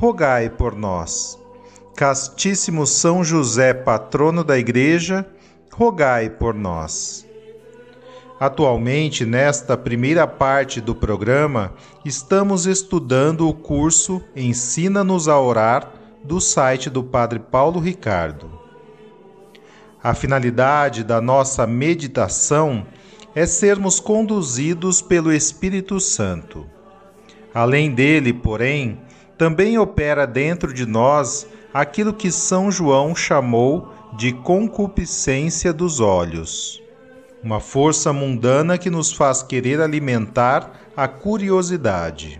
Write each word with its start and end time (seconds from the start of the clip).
rogai 0.00 0.48
por 0.48 0.74
nós. 0.74 1.38
Castíssimo 1.94 2.86
São 2.86 3.22
José, 3.22 3.74
patrono 3.74 4.42
da 4.42 4.58
Igreja, 4.58 5.26
rogai 5.74 6.30
por 6.30 6.54
nós. 6.54 7.26
Atualmente, 8.40 9.26
nesta 9.26 9.76
primeira 9.76 10.26
parte 10.26 10.80
do 10.80 10.94
programa, 10.94 11.74
estamos 12.02 12.64
estudando 12.64 13.46
o 13.46 13.52
curso 13.52 14.22
Ensina-nos 14.34 15.28
a 15.28 15.38
Orar 15.38 15.92
do 16.24 16.40
site 16.40 16.88
do 16.88 17.04
Padre 17.04 17.38
Paulo 17.38 17.78
Ricardo. 17.78 18.50
A 20.02 20.14
finalidade 20.14 21.04
da 21.04 21.20
nossa 21.20 21.66
meditação 21.66 22.86
é 23.34 23.44
sermos 23.44 24.00
conduzidos 24.00 25.02
pelo 25.02 25.30
Espírito 25.30 26.00
Santo. 26.00 26.66
Além 27.52 27.92
dele, 27.92 28.32
porém, 28.32 28.98
também 29.40 29.78
opera 29.78 30.26
dentro 30.26 30.70
de 30.70 30.84
nós 30.84 31.46
aquilo 31.72 32.12
que 32.12 32.30
São 32.30 32.70
João 32.70 33.16
chamou 33.16 33.90
de 34.14 34.34
concupiscência 34.34 35.72
dos 35.72 35.98
olhos, 35.98 36.82
uma 37.42 37.58
força 37.58 38.12
mundana 38.12 38.76
que 38.76 38.90
nos 38.90 39.10
faz 39.10 39.42
querer 39.42 39.80
alimentar 39.80 40.70
a 40.94 41.08
curiosidade. 41.08 42.38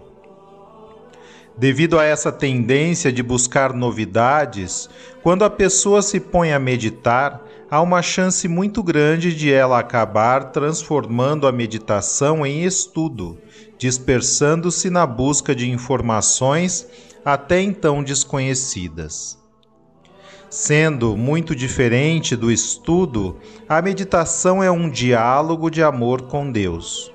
Devido 1.56 1.98
a 1.98 2.04
essa 2.04 2.30
tendência 2.30 3.10
de 3.10 3.22
buscar 3.22 3.72
novidades, 3.72 4.90
quando 5.22 5.42
a 5.42 5.48
pessoa 5.48 6.02
se 6.02 6.20
põe 6.20 6.52
a 6.52 6.58
meditar, 6.58 7.42
há 7.70 7.80
uma 7.80 8.02
chance 8.02 8.48
muito 8.48 8.82
grande 8.82 9.32
de 9.32 9.52
ela 9.52 9.78
acabar 9.78 10.50
transformando 10.50 11.46
a 11.46 11.52
meditação 11.52 12.44
em 12.44 12.64
estudo, 12.64 13.38
dispersando-se 13.78 14.90
na 14.90 15.06
busca 15.06 15.54
de 15.54 15.70
informações 15.70 16.88
até 17.24 17.62
então 17.62 18.02
desconhecidas. 18.02 19.38
Sendo 20.50 21.16
muito 21.16 21.54
diferente 21.54 22.34
do 22.34 22.50
estudo, 22.50 23.38
a 23.68 23.80
meditação 23.80 24.60
é 24.60 24.70
um 24.70 24.90
diálogo 24.90 25.70
de 25.70 25.80
amor 25.80 26.22
com 26.22 26.50
Deus, 26.50 27.12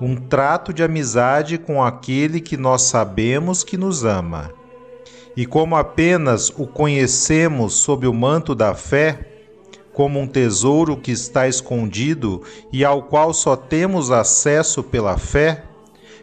um 0.00 0.16
trato 0.16 0.72
de 0.72 0.82
amizade 0.82 1.58
com 1.58 1.84
aquele 1.84 2.40
que 2.40 2.56
nós 2.56 2.82
sabemos 2.82 3.62
que 3.62 3.76
nos 3.76 4.02
ama. 4.02 4.50
E 5.36 5.44
como 5.44 5.76
apenas 5.76 6.48
o 6.48 6.66
conhecemos 6.66 7.74
sob 7.74 8.06
o 8.06 8.14
manto 8.14 8.54
da 8.54 8.74
fé, 8.74 9.29
como 9.92 10.20
um 10.20 10.26
tesouro 10.26 10.96
que 10.96 11.10
está 11.10 11.48
escondido 11.48 12.42
e 12.72 12.84
ao 12.84 13.02
qual 13.02 13.34
só 13.34 13.56
temos 13.56 14.10
acesso 14.10 14.82
pela 14.82 15.18
fé, 15.18 15.64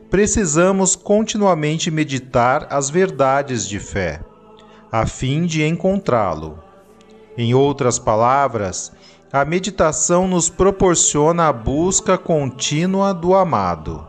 precisamos 0.09 0.95
continuamente 0.95 1.91
meditar 1.91 2.67
as 2.69 2.89
verdades 2.89 3.67
de 3.67 3.79
fé, 3.79 4.21
a 4.91 5.05
fim 5.05 5.45
de 5.45 5.63
encontrá-lo. 5.63 6.59
Em 7.37 7.53
outras 7.53 7.99
palavras, 7.99 8.91
a 9.31 9.43
meditação 9.43 10.27
nos 10.27 10.49
proporciona 10.49 11.49
a 11.49 11.53
busca 11.53 12.17
contínua 12.17 13.13
do 13.13 13.35
amado. 13.35 14.07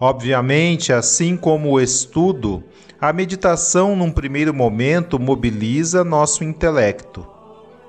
Obviamente, 0.00 0.92
assim 0.92 1.36
como 1.36 1.72
o 1.72 1.80
estudo, 1.80 2.64
a 3.00 3.12
meditação, 3.12 3.94
num 3.94 4.10
primeiro 4.10 4.54
momento, 4.54 5.18
mobiliza 5.20 6.02
nosso 6.02 6.42
intelecto. 6.42 7.33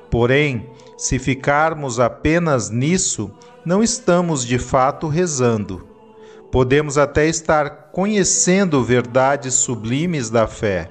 Porém, 0.09 0.69
se 0.97 1.19
ficarmos 1.19 1.99
apenas 1.99 2.69
nisso, 2.69 3.31
não 3.65 3.83
estamos 3.83 4.45
de 4.45 4.57
fato 4.57 5.07
rezando 5.07 5.95
Podemos 6.55 6.97
até 6.97 7.27
estar 7.27 7.89
conhecendo 7.91 8.81
verdades 8.81 9.55
sublimes 9.55 10.29
da 10.29 10.47
fé, 10.47 10.89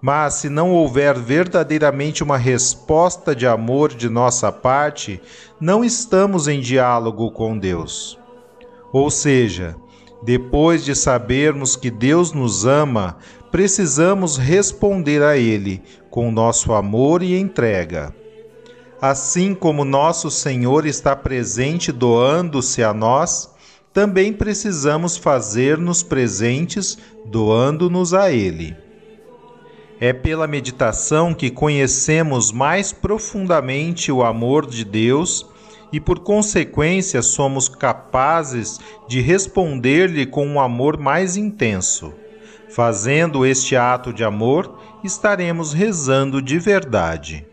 mas 0.00 0.34
se 0.34 0.48
não 0.48 0.70
houver 0.70 1.18
verdadeiramente 1.18 2.22
uma 2.22 2.36
resposta 2.36 3.34
de 3.34 3.44
amor 3.44 3.92
de 3.92 4.08
nossa 4.08 4.52
parte, 4.52 5.20
não 5.60 5.84
estamos 5.84 6.46
em 6.46 6.60
diálogo 6.60 7.32
com 7.32 7.58
Deus. 7.58 8.16
Ou 8.92 9.10
seja, 9.10 9.74
depois 10.22 10.84
de 10.84 10.94
sabermos 10.94 11.74
que 11.74 11.90
Deus 11.90 12.32
nos 12.32 12.64
ama, 12.64 13.16
precisamos 13.50 14.36
responder 14.36 15.20
a 15.20 15.36
Ele 15.36 15.82
com 16.10 16.30
nosso 16.30 16.72
amor 16.72 17.24
e 17.24 17.36
entrega. 17.36 18.14
Assim 19.02 19.52
como 19.52 19.84
nosso 19.84 20.30
Senhor 20.30 20.86
está 20.86 21.16
presente 21.16 21.90
doando-se 21.90 22.84
a 22.84 22.94
nós, 22.94 23.50
também 23.92 24.32
precisamos 24.32 25.16
fazer-nos 25.16 26.04
presentes 26.04 26.96
doando-nos 27.26 28.14
a 28.14 28.30
Ele. 28.30 28.76
É 29.98 30.12
pela 30.12 30.46
meditação 30.46 31.34
que 31.34 31.50
conhecemos 31.50 32.52
mais 32.52 32.92
profundamente 32.92 34.12
o 34.12 34.22
amor 34.22 34.66
de 34.66 34.84
Deus 34.84 35.44
e, 35.92 35.98
por 35.98 36.20
consequência, 36.20 37.22
somos 37.22 37.68
capazes 37.68 38.78
de 39.08 39.20
responder-lhe 39.20 40.26
com 40.26 40.46
um 40.46 40.60
amor 40.60 40.96
mais 40.96 41.36
intenso. 41.36 42.14
Fazendo 42.68 43.44
este 43.44 43.74
ato 43.74 44.12
de 44.12 44.22
amor, 44.22 44.78
estaremos 45.02 45.72
rezando 45.72 46.40
de 46.40 46.56
verdade. 46.60 47.51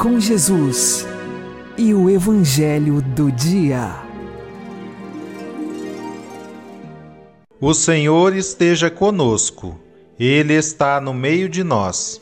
Com 0.00 0.18
Jesus 0.18 1.06
e 1.76 1.92
o 1.92 2.08
Evangelho 2.08 3.02
do 3.02 3.30
Dia. 3.30 3.96
O 7.60 7.74
Senhor 7.74 8.34
esteja 8.34 8.90
conosco, 8.90 9.78
Ele 10.18 10.54
está 10.54 11.02
no 11.02 11.12
meio 11.12 11.50
de 11.50 11.62
nós. 11.62 12.18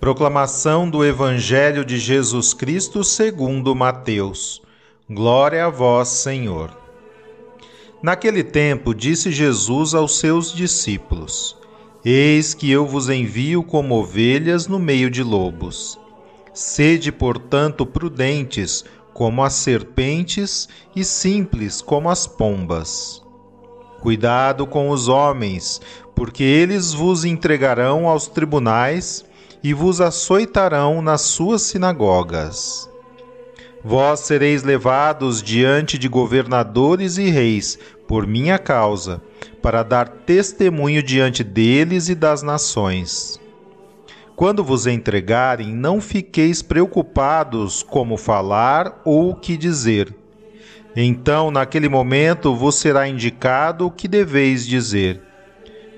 Proclamação 0.00 0.90
do 0.90 1.04
Evangelho 1.04 1.84
de 1.84 2.00
Jesus 2.00 2.52
Cristo 2.52 3.04
segundo 3.04 3.76
Mateus. 3.76 4.60
Glória 5.08 5.66
a 5.66 5.70
vós, 5.70 6.08
Senhor. 6.08 6.76
Naquele 8.02 8.42
tempo 8.42 8.92
disse 8.92 9.30
Jesus 9.30 9.94
aos 9.94 10.18
seus 10.18 10.52
discípulos: 10.52 11.56
Eis 12.04 12.54
que 12.54 12.68
eu 12.68 12.84
vos 12.84 13.08
envio 13.08 13.62
como 13.62 13.94
ovelhas 14.00 14.66
no 14.66 14.80
meio 14.80 15.08
de 15.08 15.22
lobos. 15.22 15.99
Sede, 16.52 17.12
portanto, 17.12 17.86
prudentes 17.86 18.84
como 19.14 19.42
as 19.44 19.54
serpentes 19.54 20.68
e 20.94 21.04
simples 21.04 21.80
como 21.80 22.08
as 22.08 22.26
pombas. 22.26 23.22
Cuidado 24.00 24.66
com 24.66 24.90
os 24.90 25.08
homens, 25.08 25.80
porque 26.14 26.42
eles 26.42 26.92
vos 26.92 27.24
entregarão 27.24 28.08
aos 28.08 28.26
tribunais 28.26 29.24
e 29.62 29.74
vos 29.74 30.00
açoitarão 30.00 31.02
nas 31.02 31.20
suas 31.20 31.62
sinagogas. 31.62 32.88
Vós 33.84 34.20
sereis 34.20 34.62
levados 34.62 35.42
diante 35.42 35.98
de 35.98 36.08
governadores 36.08 37.16
e 37.18 37.30
reis 37.30 37.78
por 38.06 38.26
minha 38.26 38.58
causa, 38.58 39.22
para 39.62 39.82
dar 39.82 40.08
testemunho 40.08 41.02
diante 41.02 41.44
deles 41.44 42.08
e 42.08 42.14
das 42.14 42.42
nações. 42.42 43.40
Quando 44.40 44.64
vos 44.64 44.86
entregarem, 44.86 45.68
não 45.68 46.00
fiqueis 46.00 46.62
preocupados 46.62 47.82
como 47.82 48.16
falar 48.16 48.98
ou 49.04 49.32
o 49.32 49.36
que 49.36 49.54
dizer. 49.54 50.14
Então, 50.96 51.50
naquele 51.50 51.90
momento, 51.90 52.56
vos 52.56 52.76
será 52.76 53.06
indicado 53.06 53.84
o 53.86 53.90
que 53.90 54.08
deveis 54.08 54.66
dizer. 54.66 55.20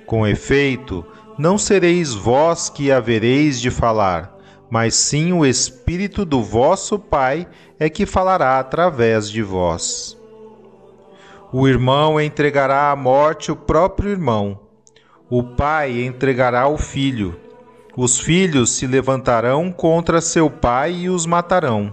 Com 0.07 0.27
efeito, 0.27 1.07
não 1.39 1.57
sereis 1.57 2.15
vós 2.15 2.69
que 2.69 2.91
havereis 2.91 3.61
de 3.61 3.71
falar, 3.71 4.37
mas 4.69 4.97
sim 4.97 5.33
o 5.33 5.47
Espírito 5.47 6.25
do 6.25 6.43
vosso 6.43 6.99
Pai 6.99 7.47
é 7.79 7.89
que 7.89 8.05
falará 8.05 8.59
através 8.59 9.31
de 9.31 9.41
vós. 9.41 10.19
O 11.53 11.69
irmão 11.69 12.21
entregará 12.21 12.91
à 12.91 12.97
morte 12.97 13.53
o 13.53 13.57
próprio 13.57 14.11
irmão. 14.11 14.59
O 15.31 15.45
pai 15.45 16.05
entregará 16.05 16.67
o 16.67 16.77
filho. 16.77 17.39
Os 17.95 18.19
filhos 18.19 18.71
se 18.71 18.87
levantarão 18.87 19.71
contra 19.71 20.23
seu 20.23 20.49
pai 20.49 20.93
e 20.93 21.11
os 21.11 21.27
matarão. 21.27 21.93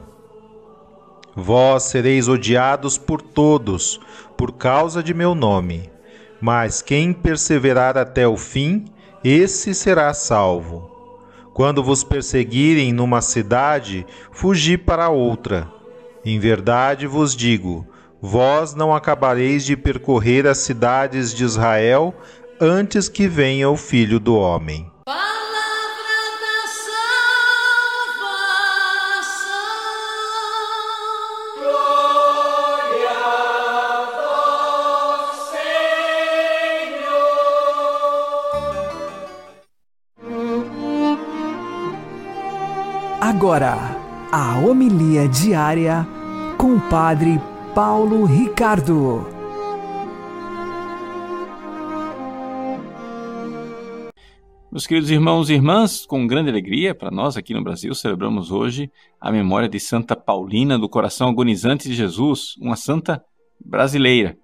Vós 1.36 1.84
sereis 1.84 2.30
odiados 2.30 2.98
por 2.98 3.22
todos, 3.22 4.00
por 4.38 4.54
causa 4.54 5.04
de 5.04 5.14
meu 5.14 5.36
nome. 5.36 5.90
Mas 6.40 6.82
quem 6.82 7.12
perseverar 7.12 7.98
até 7.98 8.26
o 8.26 8.38
fim, 8.38 8.86
esse 9.26 9.74
será 9.74 10.14
salvo. 10.14 10.90
Quando 11.54 11.84
vos 11.84 12.02
perseguirem 12.02 12.94
numa 12.94 13.20
cidade, 13.20 14.06
fugi 14.32 14.78
para 14.78 15.10
outra. 15.10 15.70
Em 16.24 16.40
verdade 16.40 17.08
vos 17.08 17.36
digo: 17.36 17.86
vós 18.22 18.74
não 18.74 18.96
acabareis 18.96 19.66
de 19.66 19.76
percorrer 19.76 20.48
as 20.48 20.60
cidades 20.60 21.34
de 21.34 21.44
Israel 21.44 22.14
antes 22.62 23.10
que 23.10 23.28
venha 23.28 23.70
o 23.70 23.76
Filho 23.76 24.18
do 24.18 24.38
Homem. 24.38 24.90
Agora, 43.30 43.78
a 44.32 44.58
homilia 44.58 45.28
diária 45.28 46.04
com 46.58 46.74
o 46.74 46.90
Padre 46.90 47.40
Paulo 47.76 48.26
Ricardo. 48.26 49.24
Meus 54.72 54.88
queridos 54.88 55.12
irmãos 55.12 55.48
e 55.52 55.54
irmãs, 55.54 56.08
com 56.08 56.26
grande 56.26 56.50
alegria 56.50 56.96
para 56.96 57.12
nós 57.12 57.38
aqui 57.38 57.54
no 57.54 57.64
Brasil, 57.64 57.94
celebramos 57.94 58.50
hoje 58.50 58.92
a 59.22 59.32
memória 59.32 59.70
de 59.70 59.80
Santa 59.80 60.16
Paulina 60.16 60.80
do 60.80 60.90
Coração 60.90 61.30
Agonizante 61.30 61.88
de 61.88 61.94
Jesus, 61.94 62.56
uma 62.60 62.76
santa 62.76 63.24
brasileira. 63.64 64.36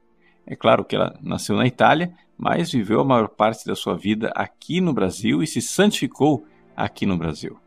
É 0.46 0.56
claro 0.56 0.86
que 0.86 0.96
ela 0.96 1.18
nasceu 1.24 1.56
na 1.56 1.66
Itália, 1.66 2.14
mas 2.38 2.72
viveu 2.72 3.02
a 3.02 3.04
maior 3.04 3.30
parte 3.30 3.66
da 3.66 3.76
sua 3.76 3.98
vida 3.98 4.32
aqui 4.36 4.80
no 4.80 4.94
Brasil 4.94 5.42
e 5.42 5.48
se 5.48 5.60
santificou 5.60 6.46
aqui 6.78 7.08
no 7.08 7.18
Brasil. 7.18 7.58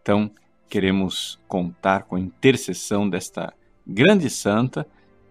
Então, 0.00 0.30
queremos 0.68 1.38
contar 1.46 2.04
com 2.04 2.16
a 2.16 2.20
intercessão 2.20 3.08
desta 3.08 3.52
grande 3.86 4.28
santa 4.30 4.86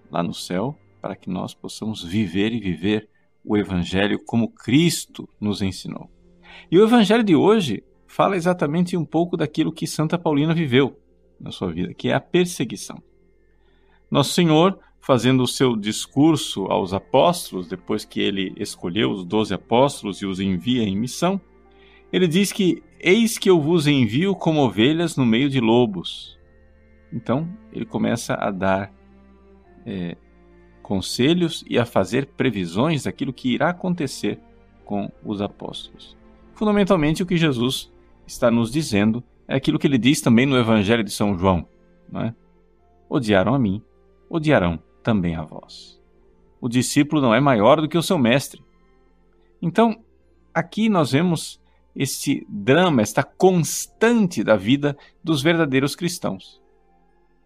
lá 0.09 0.21
no 0.21 0.33
céu, 0.33 0.77
para 1.01 1.15
que 1.15 1.29
nós 1.29 1.53
possamos 1.53 2.03
viver 2.03 2.53
e 2.53 2.59
viver 2.59 3.09
o 3.43 3.57
Evangelho 3.57 4.19
como 4.23 4.49
Cristo 4.49 5.27
nos 5.39 5.61
ensinou. 5.61 6.09
E 6.71 6.77
o 6.77 6.83
Evangelho 6.83 7.23
de 7.23 7.35
hoje 7.35 7.83
fala 8.07 8.37
exatamente 8.37 8.95
um 8.95 9.03
pouco 9.03 9.35
daquilo 9.35 9.73
que 9.73 9.87
Santa 9.87 10.17
Paulina 10.17 10.53
viveu 10.53 10.97
na 11.39 11.51
sua 11.51 11.71
vida, 11.71 11.93
que 11.93 12.09
é 12.09 12.13
a 12.13 12.21
perseguição. 12.21 13.01
Nosso 14.09 14.33
Senhor, 14.33 14.79
fazendo 15.01 15.43
o 15.43 15.47
seu 15.47 15.75
discurso 15.75 16.65
aos 16.65 16.93
apóstolos, 16.93 17.67
depois 17.67 18.05
que 18.05 18.21
ele 18.21 18.53
escolheu 18.55 19.11
os 19.11 19.25
doze 19.25 19.53
apóstolos 19.53 20.21
e 20.21 20.25
os 20.25 20.39
envia 20.39 20.83
em 20.83 20.95
missão, 20.95 21.41
ele 22.13 22.27
diz 22.27 22.53
que 22.53 22.81
Eis 23.05 23.37
que 23.37 23.49
eu 23.49 23.59
vos 23.59 23.85
envio 23.85 24.33
como 24.33 24.63
ovelhas 24.63 25.17
no 25.17 25.25
meio 25.25 25.49
de 25.49 25.59
lobos. 25.59 26.39
Então, 27.11 27.49
ele 27.69 27.85
começa 27.85 28.33
a 28.33 28.49
dar 28.49 28.93
é, 29.85 30.15
conselhos 30.81 31.65
e 31.69 31.77
a 31.77 31.85
fazer 31.85 32.27
previsões 32.27 33.03
daquilo 33.03 33.33
que 33.33 33.53
irá 33.53 33.71
acontecer 33.71 34.39
com 34.85 35.11
os 35.21 35.41
apóstolos. 35.41 36.15
Fundamentalmente, 36.53 37.21
o 37.21 37.25
que 37.25 37.35
Jesus 37.35 37.91
está 38.25 38.49
nos 38.49 38.71
dizendo 38.71 39.21
é 39.49 39.55
aquilo 39.57 39.77
que 39.77 39.85
ele 39.85 39.97
diz 39.97 40.21
também 40.21 40.45
no 40.45 40.57
Evangelho 40.57 41.03
de 41.03 41.11
São 41.11 41.37
João: 41.37 41.67
é? 42.15 42.33
Odiaram 43.09 43.53
a 43.53 43.59
mim, 43.59 43.81
odiarão 44.29 44.79
também 45.03 45.35
a 45.35 45.43
vós. 45.43 46.01
O 46.61 46.69
discípulo 46.69 47.21
não 47.21 47.35
é 47.35 47.41
maior 47.41 47.81
do 47.81 47.89
que 47.89 47.97
o 47.97 48.01
seu 48.01 48.17
mestre. 48.17 48.63
Então, 49.61 50.01
aqui 50.53 50.87
nós 50.87 51.11
vemos 51.11 51.61
este 51.95 52.45
drama, 52.49 53.01
esta 53.01 53.23
constante 53.23 54.43
da 54.43 54.55
vida 54.55 54.97
dos 55.23 55.41
verdadeiros 55.41 55.95
cristãos. 55.95 56.61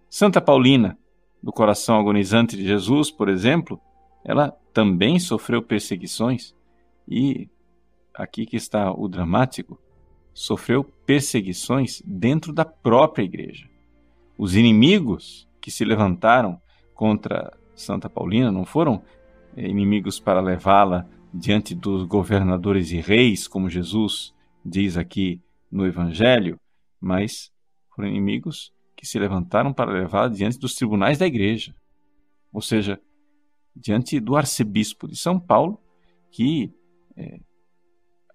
Santa 0.09 0.39
Paulina, 0.39 0.97
do 1.43 1.51
coração 1.51 1.99
agonizante 1.99 2.55
de 2.55 2.65
Jesus, 2.65 3.11
por 3.11 3.29
exemplo, 3.29 3.79
ela 4.23 4.51
também 4.73 5.19
sofreu 5.19 5.61
perseguições 5.61 6.55
e 7.07 7.49
aqui 8.13 8.45
que 8.45 8.55
está 8.55 8.91
o 8.91 9.07
dramático, 9.07 9.79
sofreu 10.33 10.83
perseguições 10.83 12.01
dentro 12.05 12.53
da 12.53 12.65
própria 12.65 13.23
igreja. 13.23 13.67
Os 14.37 14.55
inimigos 14.55 15.47
que 15.59 15.71
se 15.71 15.83
levantaram 15.83 16.61
contra 16.93 17.55
Santa 17.75 18.09
Paulina 18.09 18.51
não 18.51 18.65
foram 18.65 19.01
eh, 19.55 19.67
inimigos 19.67 20.19
para 20.19 20.41
levá-la 20.41 21.07
diante 21.33 21.75
dos 21.75 22.03
governadores 22.03 22.91
e 22.91 22.99
reis, 22.99 23.47
como 23.47 23.69
Jesus 23.69 24.33
diz 24.67 24.97
aqui 24.97 25.41
no 25.71 25.85
Evangelho, 25.85 26.59
mas 26.99 27.51
foram 27.95 28.09
inimigos 28.09 28.73
que 28.95 29.05
se 29.05 29.17
levantaram 29.17 29.71
para 29.71 29.91
levá-la 29.91 30.27
diante 30.27 30.59
dos 30.59 30.75
tribunais 30.75 31.17
da 31.17 31.25
igreja. 31.25 31.73
Ou 32.51 32.61
seja, 32.61 32.99
diante 33.75 34.19
do 34.19 34.35
arcebispo 34.35 35.07
de 35.07 35.15
São 35.15 35.39
Paulo, 35.39 35.79
que 36.31 36.73
é, 37.15 37.39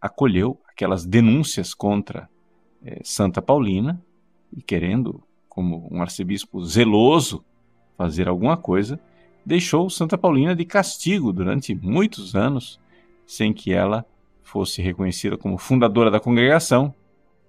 acolheu 0.01 0.61
aquelas 0.69 1.05
denúncias 1.05 1.75
contra 1.75 2.31
é, 2.83 3.01
Santa 3.05 3.43
Paulina 3.43 4.03
e 4.53 4.63
querendo, 4.63 5.23
como 5.49 5.89
um 5.91 6.01
arcebispo 6.01 6.65
zeloso, 6.65 7.45
fazer 7.97 8.29
alguma 8.29 8.57
coisa, 8.57 8.99
deixou 9.45 9.91
Santa 9.91 10.17
Paulina 10.17 10.57
de 10.57 10.65
castigo 10.65 11.33
durante 11.33 11.75
muitos 11.75 12.35
anos, 12.35 12.81
sem 13.27 13.53
que 13.53 13.73
ela 13.73 14.07
fosse 14.43 14.83
reconhecida 14.83 15.37
como 15.37 15.59
fundadora 15.59 16.11
da 16.11 16.21
congregação, 16.21 16.95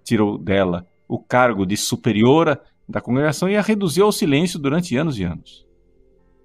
tirou 0.04 0.38
dela 0.38 0.88
o 1.08 1.20
cargo 1.20 1.66
de 1.66 1.78
superiora 1.78 2.62
da 2.88 3.02
congregação 3.02 3.50
e 3.50 3.56
a 3.56 3.62
reduziu 3.62 4.06
ao 4.06 4.12
silêncio 4.12 4.60
durante 4.60 4.96
anos 4.96 5.18
e 5.18 5.24
anos. 5.24 5.66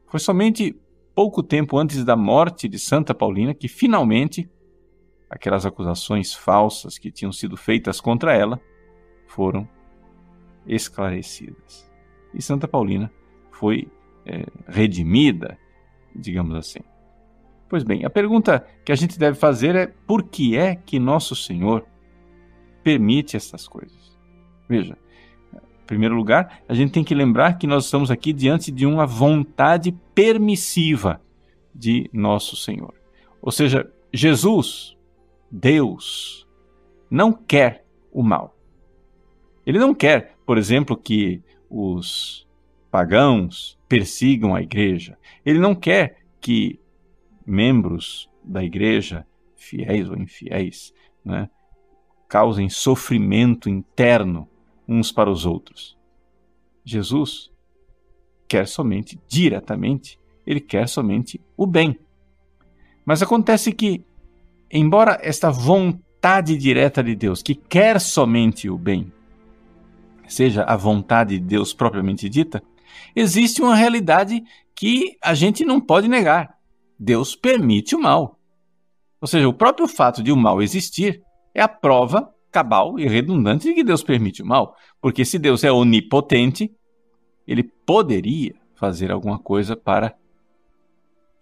Foi 0.07 0.21
somente 0.21 0.77
pouco 1.15 1.43
tempo 1.43 1.77
antes 1.77 2.05
da 2.05 2.17
morte 2.17 2.69
de 2.69 2.79
Santa 2.79 3.15
Paulina 3.15 3.55
que 3.55 3.69
finalmente 3.69 4.49
aquelas 5.29 5.67
acusações 5.67 6.33
falsas 6.33 6.97
que 6.97 7.11
tinham 7.11 7.33
sido 7.33 7.57
feitas 7.57 8.01
contra 8.01 8.35
ela 8.35 8.61
foram 9.27 9.69
esclarecidas. 10.67 11.91
E 12.33 12.41
Santa 12.41 12.69
Paulina 12.69 13.13
foi 13.51 13.91
é, 14.25 14.45
redimida, 14.67 15.59
digamos 16.15 16.55
assim. 16.55 16.81
Pois 17.69 17.83
bem, 17.83 18.05
a 18.05 18.11
pergunta 18.11 18.67
que 18.85 18.93
a 18.93 18.95
gente 18.95 19.19
deve 19.19 19.39
fazer 19.39 19.75
é 19.75 19.87
por 19.87 20.23
que 20.23 20.57
é 20.57 20.75
que 20.75 20.99
nosso 20.99 21.37
Senhor 21.37 21.85
permite 22.83 23.37
essas 23.37 23.69
coisas? 23.69 24.17
Veja, 24.69 24.97
primeiro 25.87 26.15
lugar, 26.15 26.63
a 26.69 26.75
gente 26.75 26.93
tem 26.93 27.03
que 27.03 27.15
lembrar 27.15 27.59
que 27.59 27.67
nós 27.67 27.87
estamos 27.87 28.11
aqui 28.11 28.33
diante 28.33 28.71
de 28.71 28.87
uma 28.87 29.07
vontade 29.07 29.93
permissiva 30.15 31.21
de 31.75 32.09
nosso 32.13 32.57
Senhor. 32.57 32.95
Ou 33.41 33.51
seja, 33.51 33.91
Jesus, 34.13 34.97
Deus, 35.51 36.47
não 37.11 37.33
quer 37.33 37.85
o 38.13 38.23
mal. 38.23 38.55
Ele 39.67 39.79
não 39.79 39.95
quer, 39.95 40.37
por 40.47 40.59
exemplo, 40.59 40.97
que 40.97 41.43
os 41.69 42.47
pagãos 42.91 43.79
persigam 43.89 44.55
a 44.55 44.63
igreja. 44.63 45.19
Ele 45.45 45.59
não 45.59 45.75
quer 45.75 46.19
que 46.41 46.79
membros 47.49 48.29
da 48.45 48.63
igreja, 48.63 49.27
fiéis 49.57 50.09
ou 50.09 50.17
infiéis, 50.17 50.93
né, 51.25 51.49
causem 52.29 52.69
sofrimento 52.69 53.69
interno 53.69 54.49
uns 54.87 55.11
para 55.11 55.31
os 55.31 55.47
outros. 55.47 55.97
Jesus 56.85 57.51
quer 58.47 58.67
somente, 58.67 59.19
diretamente, 59.27 60.19
ele 60.47 60.61
quer 60.61 60.89
somente 60.89 61.41
o 61.57 61.67
bem. 61.67 61.99
Mas 63.05 63.23
acontece 63.23 63.73
que, 63.73 64.05
embora 64.71 65.19
esta 65.23 65.51
vontade 65.51 66.57
direta 66.57 67.03
de 67.03 67.15
Deus, 67.15 67.43
que 67.43 67.55
quer 67.55 68.01
somente 68.01 68.69
o 68.69 68.79
bem, 68.79 69.13
seja 70.27 70.65
a 70.65 70.77
vontade 70.77 71.39
de 71.39 71.45
Deus 71.45 71.73
propriamente 71.73 72.29
dita, 72.29 72.63
existe 73.15 73.63
uma 73.63 73.75
realidade 73.75 74.43
que 74.75 75.17
a 75.23 75.35
gente 75.35 75.65
não 75.65 75.81
pode 75.81 76.09
negar. 76.09 76.58
Deus 76.99 77.37
permite 77.37 77.95
o 77.95 78.01
mal. 78.01 78.39
Ou 79.21 79.29
seja, 79.29 79.49
o 79.49 79.53
próprio 79.53 79.87
fato 79.87 80.23
de 80.23 80.33
o 80.33 80.37
mal 80.37 80.63
existir 80.63 81.23
é 81.55 81.61
a 81.61 81.69
prova 81.69 82.33
cabal 82.51 82.99
e 82.99 83.07
redundante 83.07 83.69
de 83.69 83.75
que 83.75 83.85
Deus 83.85 84.03
permite 84.03 84.43
o 84.43 84.47
mal. 84.47 84.77
Porque 85.01 85.25
se 85.25 85.39
Deus 85.39 85.65
é 85.65 85.71
onipotente, 85.71 86.73
ele 87.47 87.63
poderia 87.63 88.55
fazer 88.75 89.11
alguma 89.11 89.39
coisa 89.39 89.77
para 89.77 90.17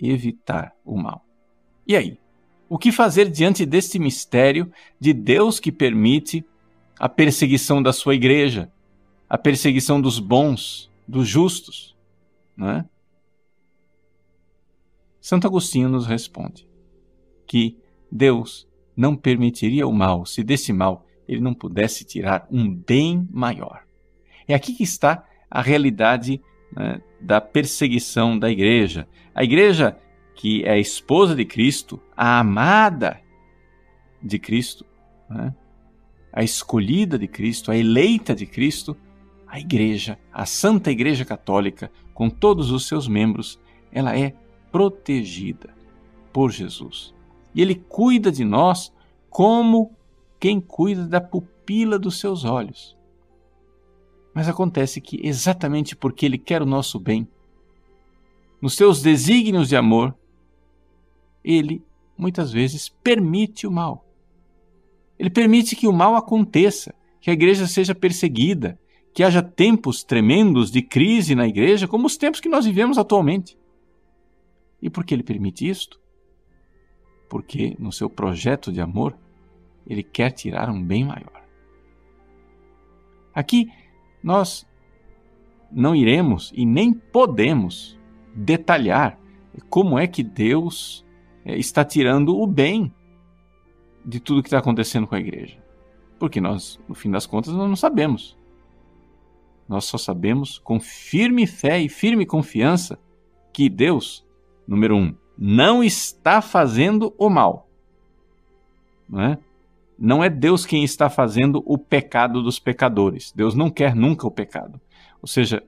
evitar 0.01 0.73
o 0.85 0.97
mal. 0.97 1.25
E 1.87 1.97
aí? 1.97 2.19
O 2.69 2.79
que 2.79 2.91
fazer 2.91 3.31
diante 3.31 3.65
deste 3.65 3.99
mistério 3.99 4.73
de 4.99 5.13
Deus 5.13 5.61
que 5.61 5.71
permite 5.71 6.45
a 6.99 7.09
perseguição 7.09 7.81
da 7.81 7.93
sua 7.93 8.15
igreja, 8.15 8.73
a 9.29 9.39
perseguição 9.39 10.01
dos 10.01 10.19
bons, 10.19 10.91
dos 11.07 11.29
justos? 11.29 11.95
Não 12.57 12.71
é? 12.71 12.85
Santo 15.27 15.49
Agostinho 15.49 15.89
nos 15.89 16.07
responde 16.07 16.69
que 17.49 17.77
Deus 18.13 18.65
não 18.97 19.17
permitiria 19.17 19.85
o 19.85 19.93
mal 19.93 20.25
se 20.25 20.45
desse 20.45 20.73
mal 20.73 21.05
ele 21.27 21.41
não 21.41 21.53
pudesse 21.53 22.05
tirar 22.05 22.47
um 22.49 22.73
bem 22.73 23.29
maior. 23.33 23.83
É 24.47 24.55
aqui 24.55 24.73
que 24.73 24.85
está 24.85 25.27
a 25.51 25.61
realidade 25.61 26.41
né, 26.73 27.03
da 27.21 27.41
perseguição 27.41 28.39
da 28.39 28.49
igreja. 28.49 29.09
A 29.35 29.43
igreja, 29.43 29.99
que 30.33 30.63
é 30.63 30.75
a 30.75 30.79
esposa 30.79 31.35
de 31.35 31.45
Cristo, 31.45 32.01
a 32.17 32.39
amada 32.39 33.21
de 34.23 34.39
Cristo, 34.39 34.87
né, 35.29 35.53
a 36.33 36.45
escolhida 36.45 37.19
de 37.19 37.27
Cristo, 37.27 37.73
a 37.73 37.77
eleita 37.77 38.33
de 38.33 38.47
Cristo, 38.47 38.97
a 39.45 39.59
igreja, 39.59 40.21
a 40.33 40.47
Santa 40.47 40.93
Igreja 40.93 41.25
Católica, 41.25 41.91
com 42.15 42.31
todos 42.31 42.71
os 42.71 42.87
seus 42.87 43.09
membros, 43.09 43.59
ela 43.91 44.17
é 44.17 44.33
protegida 44.77 45.75
por 46.35 46.51
Jesus. 46.51 47.15
E 47.55 47.63
ele 47.63 47.75
cuida 47.75 48.31
de 48.31 48.45
nós 48.45 48.93
como 49.31 49.91
quem 50.39 50.61
cuida 50.61 51.07
da 51.07 51.19
pupila 51.19 51.99
dos 51.99 52.21
seus 52.21 52.45
olhos. 52.45 52.95
Mas 54.35 54.51
acontece 54.51 55.01
que, 55.01 55.19
exatamente 55.27 55.97
porque 55.97 56.27
Ele 56.27 56.37
quer 56.37 56.61
o 56.61 56.67
nosso 56.67 57.01
bem, 57.01 57.27
nos 58.61 58.75
seus 58.75 59.01
desígnios 59.01 59.71
de 59.71 59.77
amor, 59.77 60.15
Ele 61.43 61.83
muitas 62.19 62.53
vezes 62.53 62.91
permite 63.03 63.67
o 63.67 63.71
mal. 63.73 64.05
Ele 65.19 65.31
permite 65.31 65.75
que 65.75 65.89
o 65.89 65.93
mal 65.93 66.17
aconteça, 66.17 66.95
que 67.19 67.31
a 67.31 67.33
igreja 67.33 67.67
seja 67.67 67.95
perseguida, 67.95 68.79
que 69.15 69.23
haja 69.23 69.43
tempos 69.43 70.05
tremendos 70.05 70.71
de 70.71 70.83
crise 70.83 71.35
na 71.35 71.47
igreja, 71.47 71.89
como 71.89 72.07
os 72.07 72.19
tempos 72.19 72.41
que 72.41 72.49
nós 72.51 72.67
vivemos 72.67 72.99
atualmente. 72.99 73.57
E 74.81 74.91
por 74.91 75.05
que 75.05 75.15
ele 75.15 75.23
permite 75.23 75.69
isto? 75.69 76.01
Porque 77.29 77.77
no 77.79 77.91
seu 77.91 78.09
projeto 78.09 78.73
de 78.73 78.81
amor, 78.81 79.17
ele 79.87 80.03
quer 80.03 80.31
tirar 80.31 80.71
um 80.71 80.83
bem 80.83 81.05
maior. 81.05 81.45
Aqui 83.35 83.71
nós 84.23 84.67
não 85.71 85.95
iremos 85.95 86.53
e 86.55 86.65
nem 86.65 86.93
podemos 86.93 87.99
detalhar 88.35 89.19
como 89.69 89.99
é 89.99 90.07
que 90.07 90.23
Deus 90.23 91.05
é, 91.45 91.57
está 91.57 91.85
tirando 91.85 92.37
o 92.37 92.47
bem 92.47 92.93
de 94.05 94.21
tudo 94.21 94.43
que 94.43 94.49
está 94.49 94.59
acontecendo 94.59 95.07
com 95.07 95.15
a 95.15 95.21
igreja. 95.21 95.63
Porque 96.19 96.41
nós, 96.41 96.81
no 96.89 96.95
fim 96.95 97.11
das 97.11 97.27
contas, 97.27 97.53
nós 97.53 97.69
não 97.69 97.77
sabemos. 97.77 98.37
Nós 99.69 99.85
só 99.85 99.99
sabemos 99.99 100.59
com 100.59 100.81
firme 100.81 101.47
fé 101.47 101.81
e 101.81 101.89
firme 101.89 102.25
confiança 102.25 102.99
que 103.53 103.69
Deus, 103.69 104.26
número 104.67 104.97
um, 104.97 105.15
não 105.39 105.83
está 105.83 106.41
fazendo 106.41 107.15
o 107.19 107.29
mal. 107.29 107.69
Não 109.09 109.21
é? 109.21 109.39
não 109.99 110.23
é 110.23 110.29
Deus 110.29 110.67
quem 110.67 110.85
está 110.85 111.09
fazendo 111.09 111.63
o 111.65 111.79
pecado 111.79 112.43
dos 112.43 112.59
pecadores. 112.59 113.33
Deus 113.33 113.55
não 113.55 113.71
quer 113.71 113.95
nunca 113.95 114.27
o 114.27 114.31
pecado. 114.31 114.81
Ou 115.23 115.29
seja, 115.29 115.63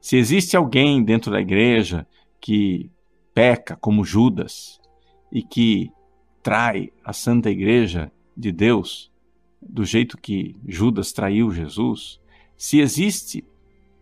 se 0.00 0.16
existe 0.16 0.56
alguém 0.56 1.02
dentro 1.02 1.30
da 1.30 1.40
igreja 1.40 2.06
que 2.40 2.90
peca 3.34 3.76
como 3.76 4.04
Judas 4.04 4.80
e 5.30 5.42
que 5.42 5.90
trai 6.42 6.92
a 7.04 7.12
santa 7.12 7.50
igreja 7.50 8.12
de 8.36 8.52
Deus 8.52 9.10
do 9.60 9.84
jeito 9.84 10.18
que 10.18 10.56
Judas 10.66 11.12
traiu 11.12 11.50
Jesus, 11.50 12.20
se 12.56 12.80
existe 12.80 13.44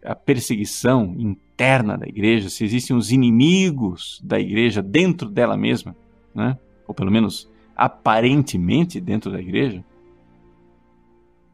a 0.04 0.14
perseguição 0.14 1.14
interna 1.18 1.96
da 1.96 2.06
igreja, 2.06 2.48
se 2.48 2.64
existem 2.64 2.96
os 2.96 3.12
inimigos 3.12 4.20
da 4.24 4.38
igreja 4.38 4.82
dentro 4.82 5.28
dela 5.28 5.56
mesma, 5.56 5.94
né? 6.34 6.58
ou 6.86 6.94
pelo 6.94 7.10
menos 7.10 7.50
aparentemente 7.76 9.00
dentro 9.00 9.30
da 9.30 9.40
igreja, 9.40 9.84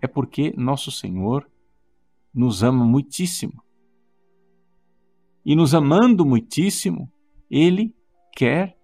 é 0.00 0.06
porque 0.06 0.52
nosso 0.56 0.90
Senhor 0.90 1.48
nos 2.32 2.62
ama 2.62 2.84
muitíssimo. 2.84 3.62
E 5.44 5.54
nos 5.54 5.74
amando 5.74 6.26
muitíssimo, 6.26 7.10
Ele 7.50 7.94
quer 8.34 8.76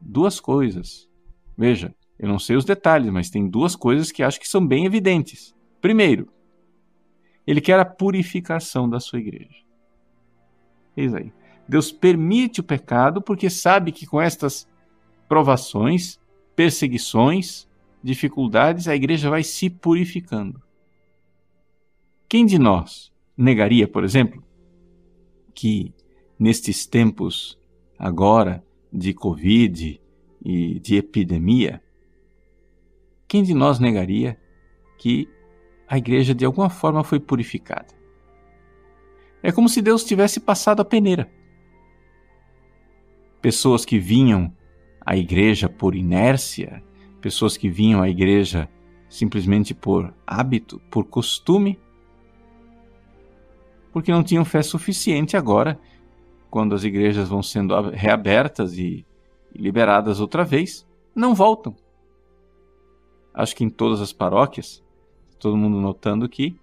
duas 0.00 0.40
coisas. 0.40 1.08
Veja, 1.56 1.94
Eu 2.18 2.28
não 2.28 2.38
sei 2.38 2.54
os 2.54 2.64
detalhes, 2.64 3.10
mas 3.10 3.30
tem 3.30 3.48
duas 3.48 3.74
coisas 3.74 4.12
que 4.12 4.22
acho 4.22 4.38
que 4.38 4.48
são 4.48 4.64
bem 4.64 4.86
evidentes. 4.86 5.52
Primeiro, 5.80 6.28
ele 7.46 7.60
quer 7.60 7.78
a 7.78 7.84
purificação 7.84 8.88
da 8.88 9.00
sua 9.00 9.18
igreja. 9.18 9.62
Eis 10.96 11.14
aí. 11.14 11.32
Deus 11.68 11.90
permite 11.90 12.60
o 12.60 12.64
pecado 12.64 13.22
porque 13.22 13.48
sabe 13.48 13.92
que 13.92 14.06
com 14.06 14.20
estas 14.20 14.68
provações, 15.28 16.20
perseguições, 16.54 17.66
dificuldades, 18.02 18.88
a 18.88 18.94
igreja 18.94 19.30
vai 19.30 19.42
se 19.42 19.70
purificando. 19.70 20.60
Quem 22.28 22.44
de 22.44 22.58
nós 22.58 23.12
negaria, 23.36 23.86
por 23.86 24.04
exemplo, 24.04 24.42
que 25.54 25.92
nestes 26.38 26.86
tempos 26.86 27.58
agora 27.98 28.64
de 28.92 29.14
Covid 29.14 30.00
e 30.44 30.80
de 30.80 30.96
epidemia, 30.96 31.82
quem 33.28 33.42
de 33.42 33.54
nós 33.54 33.78
negaria 33.78 34.38
que 34.98 35.28
a 35.92 35.98
igreja 35.98 36.34
de 36.34 36.42
alguma 36.42 36.70
forma 36.70 37.04
foi 37.04 37.20
purificada? 37.20 37.94
É 39.42 39.52
como 39.52 39.68
se 39.68 39.82
Deus 39.82 40.02
tivesse 40.02 40.40
passado 40.40 40.80
a 40.80 40.86
peneira. 40.86 41.30
Pessoas 43.42 43.84
que 43.84 43.98
vinham 43.98 44.50
à 45.04 45.18
igreja 45.18 45.68
por 45.68 45.94
inércia, 45.94 46.82
pessoas 47.20 47.58
que 47.58 47.68
vinham 47.68 48.00
à 48.00 48.08
igreja 48.08 48.70
simplesmente 49.06 49.74
por 49.74 50.14
hábito, 50.26 50.80
por 50.90 51.04
costume, 51.04 51.78
porque 53.92 54.10
não 54.10 54.24
tinham 54.24 54.46
fé 54.46 54.62
suficiente 54.62 55.36
agora, 55.36 55.78
quando 56.48 56.74
as 56.74 56.84
igrejas 56.84 57.28
vão 57.28 57.42
sendo 57.42 57.78
reabertas 57.90 58.78
e 58.78 59.04
liberadas 59.54 60.20
outra 60.20 60.42
vez, 60.42 60.88
não 61.14 61.34
voltam 61.34 61.76
acho 63.34 63.56
que 63.56 63.64
em 63.64 63.70
todas 63.70 64.00
as 64.00 64.12
paróquias, 64.12 64.82
todo 65.42 65.56
mundo 65.56 65.80
notando 65.80 66.28
que 66.28 66.56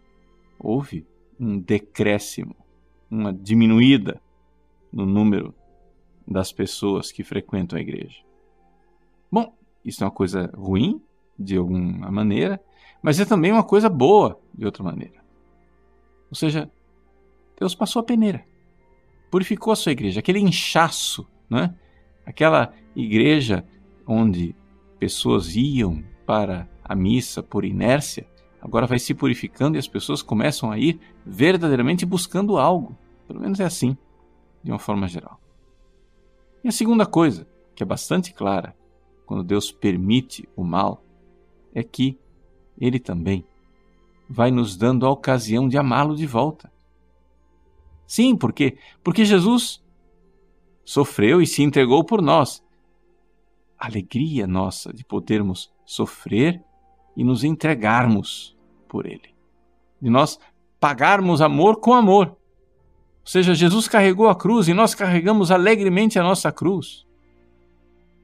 houve 0.57 1.05
um 1.37 1.59
decréscimo, 1.59 2.55
uma 3.11 3.33
diminuída 3.33 4.22
no 4.92 5.05
número 5.05 5.53
das 6.25 6.53
pessoas 6.53 7.11
que 7.11 7.22
frequentam 7.22 7.77
a 7.77 7.81
igreja. 7.81 8.24
Bom, 9.29 9.53
isso 9.83 10.01
é 10.01 10.07
uma 10.07 10.11
coisa 10.11 10.50
ruim, 10.55 11.01
de 11.37 11.57
alguma 11.57 12.09
maneira, 12.09 12.61
mas 13.01 13.20
é 13.20 13.25
também 13.25 13.51
uma 13.51 13.63
coisa 13.63 13.89
boa, 13.89 14.39
de 14.53 14.65
outra 14.65 14.81
maneira. 14.81 15.22
Ou 16.29 16.35
seja, 16.35 16.72
Deus 17.59 17.75
passou 17.75 18.00
a 18.00 18.03
peneira, 18.03 18.46
purificou 19.29 19.74
a 19.74 19.75
sua 19.75 19.92
igreja, 19.92 20.22
aquele 20.22 20.39
inchaço, 20.39 21.27
né? 21.50 21.75
aquela 22.25 22.74
igreja 22.96 23.65
onde 24.07 24.55
pessoas 24.98 25.55
iam 25.55 26.01
para 26.25 26.70
a 26.81 26.96
missa 26.96 27.44
por 27.44 27.65
inércia, 27.65 28.25
agora 28.61 28.87
vai 28.87 29.00
se 29.00 29.13
purificando 29.13 29.77
e 29.77 29.79
as 29.79 29.87
pessoas 29.87 30.22
começam 30.22 30.72
a 30.72 30.77
ir 30.77 31.00
verdadeiramente 31.25 32.05
buscando 32.05 32.57
algo. 32.57 32.98
Pelo 33.27 33.39
menos 33.39 33.59
é 33.59 33.63
assim, 33.63 33.98
de 34.63 34.72
uma 34.72 34.79
forma 34.79 35.07
geral. 35.07 35.39
E 36.63 36.67
a 36.67 36.72
segunda 36.72 37.05
coisa, 37.05 37.48
que 37.75 37.83
é 37.83 37.85
bastante 37.85 38.33
clara, 38.33 38.75
quando 39.25 39.43
Deus 39.43 39.72
permite 39.72 40.48
o 40.55 40.63
mal, 40.63 41.03
é 41.74 41.83
que 41.83 42.17
Ele 42.79 43.00
também 43.00 43.45
vai 44.27 44.51
nos 44.51 44.75
dando 44.75 45.05
a 45.05 45.09
ocasião 45.09 45.67
de 45.67 45.77
amá-lo 45.77 46.15
de 46.15 46.25
volta. 46.25 46.72
Sim, 48.05 48.35
por 48.35 48.51
quê? 48.51 48.77
Porque 49.03 49.24
Jesus 49.24 49.83
sofreu 50.83 51.41
e 51.41 51.48
se 51.48 51.61
entregou 51.61 52.03
por 52.03 52.22
nós. 52.22 52.63
A 53.77 53.85
alegria 53.85 54.45
nossa 54.45 54.91
de 54.91 55.05
podermos 55.05 55.72
sofrer 55.85 56.63
e 57.15 57.24
nos 57.24 57.43
entregarmos 57.43 58.55
por 58.87 59.05
Ele. 59.05 59.33
De 60.01 60.09
nós 60.09 60.39
pagarmos 60.79 61.41
amor 61.41 61.79
com 61.79 61.93
amor. 61.93 62.27
Ou 62.29 62.35
seja, 63.25 63.53
Jesus 63.53 63.87
carregou 63.87 64.29
a 64.29 64.35
cruz 64.35 64.67
e 64.67 64.74
nós 64.74 64.95
carregamos 64.95 65.51
alegremente 65.51 66.17
a 66.17 66.24
nossa 66.24 66.51
cruz. 66.51 67.05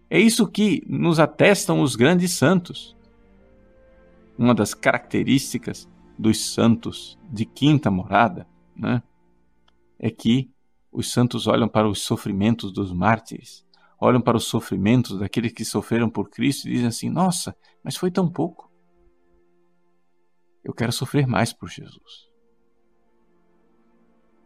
É 0.09 0.19
isso 0.19 0.47
que 0.47 0.83
nos 0.87 1.19
atestam 1.19 1.81
os 1.81 1.95
grandes 1.95 2.31
santos. 2.31 2.95
Uma 4.37 4.53
das 4.53 4.73
características 4.73 5.89
dos 6.17 6.53
santos 6.53 7.17
de 7.29 7.45
quinta 7.45 7.91
morada 7.91 8.47
né, 8.75 9.03
é 9.99 10.09
que 10.09 10.49
os 10.91 11.11
santos 11.11 11.47
olham 11.47 11.67
para 11.67 11.89
os 11.89 12.01
sofrimentos 12.01 12.71
dos 12.71 12.93
mártires 12.93 13.65
olham 13.99 14.21
para 14.21 14.37
os 14.37 14.45
sofrimentos 14.45 15.17
daqueles 15.19 15.51
que 15.51 15.65
sofreram 15.65 16.09
por 16.09 16.29
Cristo 16.29 16.67
e 16.67 16.71
dizem 16.71 16.87
assim: 16.87 17.09
Nossa, 17.09 17.55
mas 17.83 17.95
foi 17.95 18.11
tão 18.11 18.29
pouco. 18.29 18.64
Eu 20.65 20.73
quero 20.73 20.91
sofrer 20.91 21.27
mais 21.27 21.53
por 21.53 21.69
Jesus. 21.69 22.27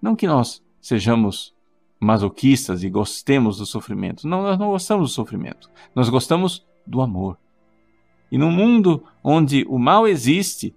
Não 0.01 0.17
que 0.17 0.27
nós 0.27 0.61
sejamos 0.81 1.55
masoquistas 1.97 2.83
e 2.83 2.89
gostemos 2.89 3.57
do 3.57 3.65
sofrimento. 3.65 4.27
Não, 4.27 4.41
nós 4.41 4.59
não 4.59 4.67
gostamos 4.67 5.09
do 5.09 5.13
sofrimento. 5.13 5.69
Nós 5.95 6.09
gostamos 6.09 6.67
do 6.85 7.01
amor. 7.01 7.37
E 8.29 8.37
num 8.37 8.51
mundo 8.51 9.03
onde 9.23 9.65
o 9.69 9.79
mal 9.79 10.05
existe 10.05 10.75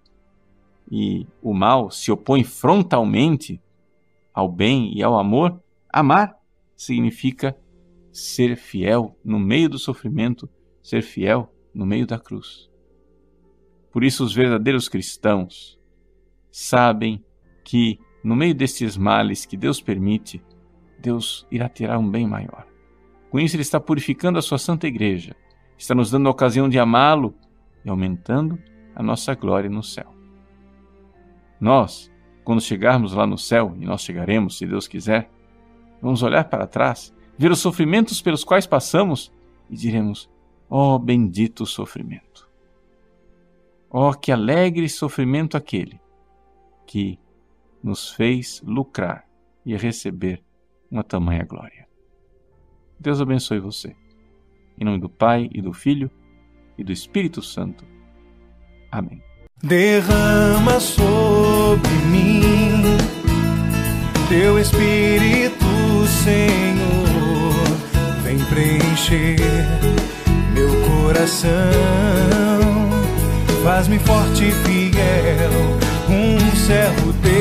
e 0.91 1.27
o 1.43 1.53
mal 1.53 1.91
se 1.91 2.13
opõe 2.13 2.45
frontalmente 2.45 3.61
ao 4.33 4.49
bem 4.49 4.97
e 4.97 5.03
ao 5.03 5.19
amor, 5.19 5.61
amar 5.93 6.37
significa 6.77 7.57
ser 8.13 8.57
fiel 8.57 9.17
no 9.25 9.41
meio 9.41 9.69
do 9.69 9.79
sofrimento, 9.79 10.49
ser 10.83 11.03
fiel 11.03 11.53
no 11.75 11.85
meio 11.85 12.07
da 12.07 12.19
cruz. 12.19 12.72
Por 13.93 14.03
isso, 14.03 14.25
os 14.25 14.35
verdadeiros 14.35 14.89
cristãos 14.89 15.79
sabem 16.51 17.23
que, 17.63 18.01
no 18.25 18.35
meio 18.35 18.55
destes 18.55 18.97
males 18.97 19.45
que 19.45 19.57
Deus 19.57 19.81
permite, 19.81 20.43
Deus 20.99 21.47
irá 21.51 21.69
tirar 21.69 21.99
um 21.99 22.11
bem 22.11 22.27
maior. 22.27 22.67
Com 23.31 23.39
isso, 23.39 23.55
Ele 23.57 23.63
está 23.63 23.79
purificando 23.79 24.39
a 24.39 24.43
sua 24.43 24.59
santa 24.59 24.87
igreja, 24.87 25.37
está 25.77 25.95
nos 25.95 26.11
dando 26.11 26.29
a 26.29 26.31
ocasião 26.31 26.69
de 26.69 26.79
amá-lo 26.79 27.35
e 27.85 27.91
aumentando 27.91 28.59
a 28.95 29.03
nossa 29.03 29.35
glória 29.35 29.69
no 29.69 29.83
céu. 29.83 30.15
Nós, 31.61 32.11
quando 32.45 32.61
chegarmos 32.61 33.13
lá 33.13 33.27
no 33.27 33.39
céu, 33.39 33.75
e 33.79 33.85
nós 33.85 34.03
chegaremos, 34.03 34.59
se 34.59 34.67
Deus 34.67 34.89
quiser, 34.89 35.31
vamos 36.01 36.23
olhar 36.23 36.45
para 36.45 36.67
trás 36.67 37.15
ver 37.39 37.51
os 37.51 37.61
sofrimentos 37.61 38.21
pelos 38.21 38.45
quais 38.45 38.67
passamos 38.67 39.33
e 39.71 39.77
diremos: 39.77 40.31
Ó 40.69 40.95
oh, 40.95 40.99
bendito 40.99 41.67
sofrimento! 41.67 42.52
Oh, 43.95 44.15
que 44.15 44.33
alegre 44.33 44.89
sofrimento 44.89 45.55
aquele 45.55 46.01
que 46.87 47.19
nos 47.83 48.11
fez 48.11 48.63
lucrar 48.65 49.27
e 49.67 49.77
receber 49.77 50.43
uma 50.91 51.05
tamanha 51.05 51.45
glória. 51.45 51.87
Deus 52.99 53.21
abençoe 53.21 53.61
você. 53.61 53.95
Em 54.81 54.85
nome 54.85 54.99
do 54.99 55.11
Pai 55.11 55.51
e 55.53 55.61
do 55.61 55.75
Filho 55.75 56.11
e 56.79 56.83
do 56.83 56.91
Espírito 56.91 57.43
Santo. 57.43 57.85
Amém. 58.91 59.23
Derrama 59.63 60.81
sobre 60.81 61.91
mim 62.11 62.83
teu 64.31 64.59
Espírito, 64.59 65.67
Senhor 66.25 67.13
vem 68.25 68.39
preencher 68.47 69.37
meu 70.55 70.71
coração. 70.89 72.52
Faz-me 73.63 73.99
forte 74.01 74.47
e 74.47 74.51
fiel, 74.51 75.53
um 76.09 76.37
servo 76.57 77.13
teu. 77.23 77.33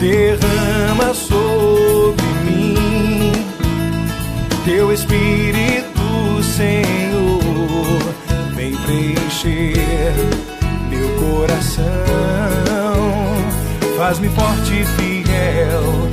Derrama 0.00 1.14
sobre 1.14 2.26
mim 2.44 3.32
teu 4.64 4.92
Espírito, 4.92 6.42
Senhor. 6.42 8.02
Vem 8.56 8.74
preencher 8.78 10.14
meu 10.90 11.08
coração. 11.20 11.86
Faz-me 13.96 14.28
forte 14.28 14.72
e 14.72 14.84
fiel 14.84 16.07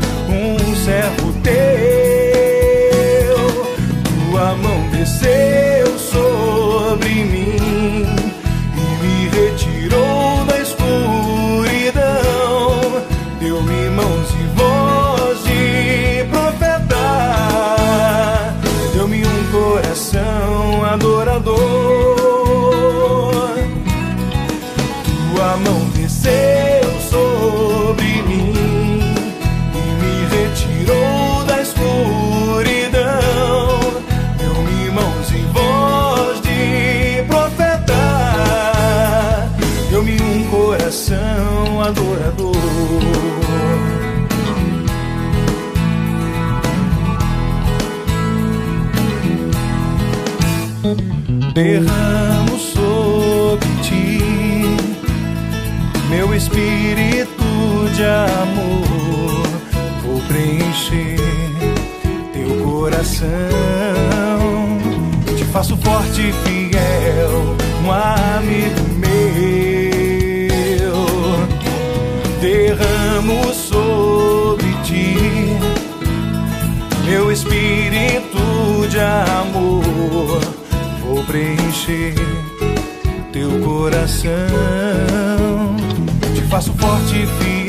derramo 51.56 52.60
sobre 52.60 53.70
ti 53.82 54.20
meu 56.10 56.36
espírito 56.36 57.46
de 57.96 58.04
amor. 58.04 59.48
Vou 60.04 60.20
preencher 60.28 61.18
teu 62.34 62.62
coração, 62.62 63.30
te 65.38 65.46
faço 65.46 65.78
forte 65.78 66.28
e 66.28 66.34
fiel, 66.44 67.56
um 67.86 67.92
amigo 67.92 68.82
meu. 69.00 69.16
Derramo 72.42 73.54
sobre 73.54 74.74
ti 74.84 75.16
meu 77.06 77.32
espírito 77.32 78.90
de 78.90 79.00
amor. 79.00 80.55
Preencher 81.36 82.16
teu 83.34 83.60
coração. 83.60 84.32
Te 86.34 86.42
faço 86.44 86.72
forte 86.76 87.24
e 87.24 87.28
fiel, 87.28 87.65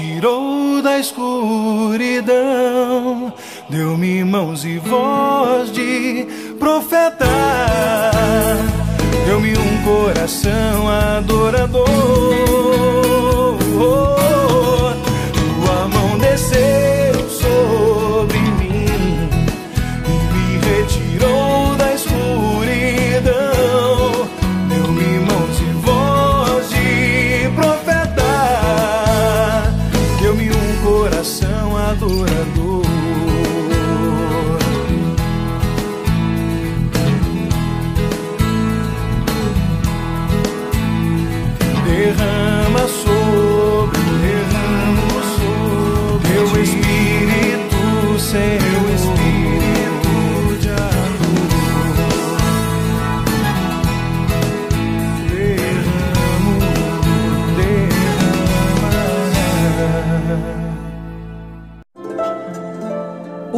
me 0.00 0.14
retirou 0.16 0.82
da 0.82 0.98
escuridão. 0.98 2.32
Deu-me 3.68 4.24
mãos 4.24 4.64
e 4.64 4.78
voz 4.78 5.72
de 5.72 6.26
profeta. 6.58 7.26
Deu-me 9.26 9.56
um 9.56 9.82
coração 9.82 10.88
adorador. 10.88 12.35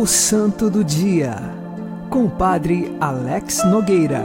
O 0.00 0.06
Santo 0.06 0.70
do 0.70 0.84
Dia, 0.84 1.34
com 2.08 2.26
o 2.26 2.30
Padre 2.30 2.84
Alex 3.00 3.64
Nogueira. 3.64 4.22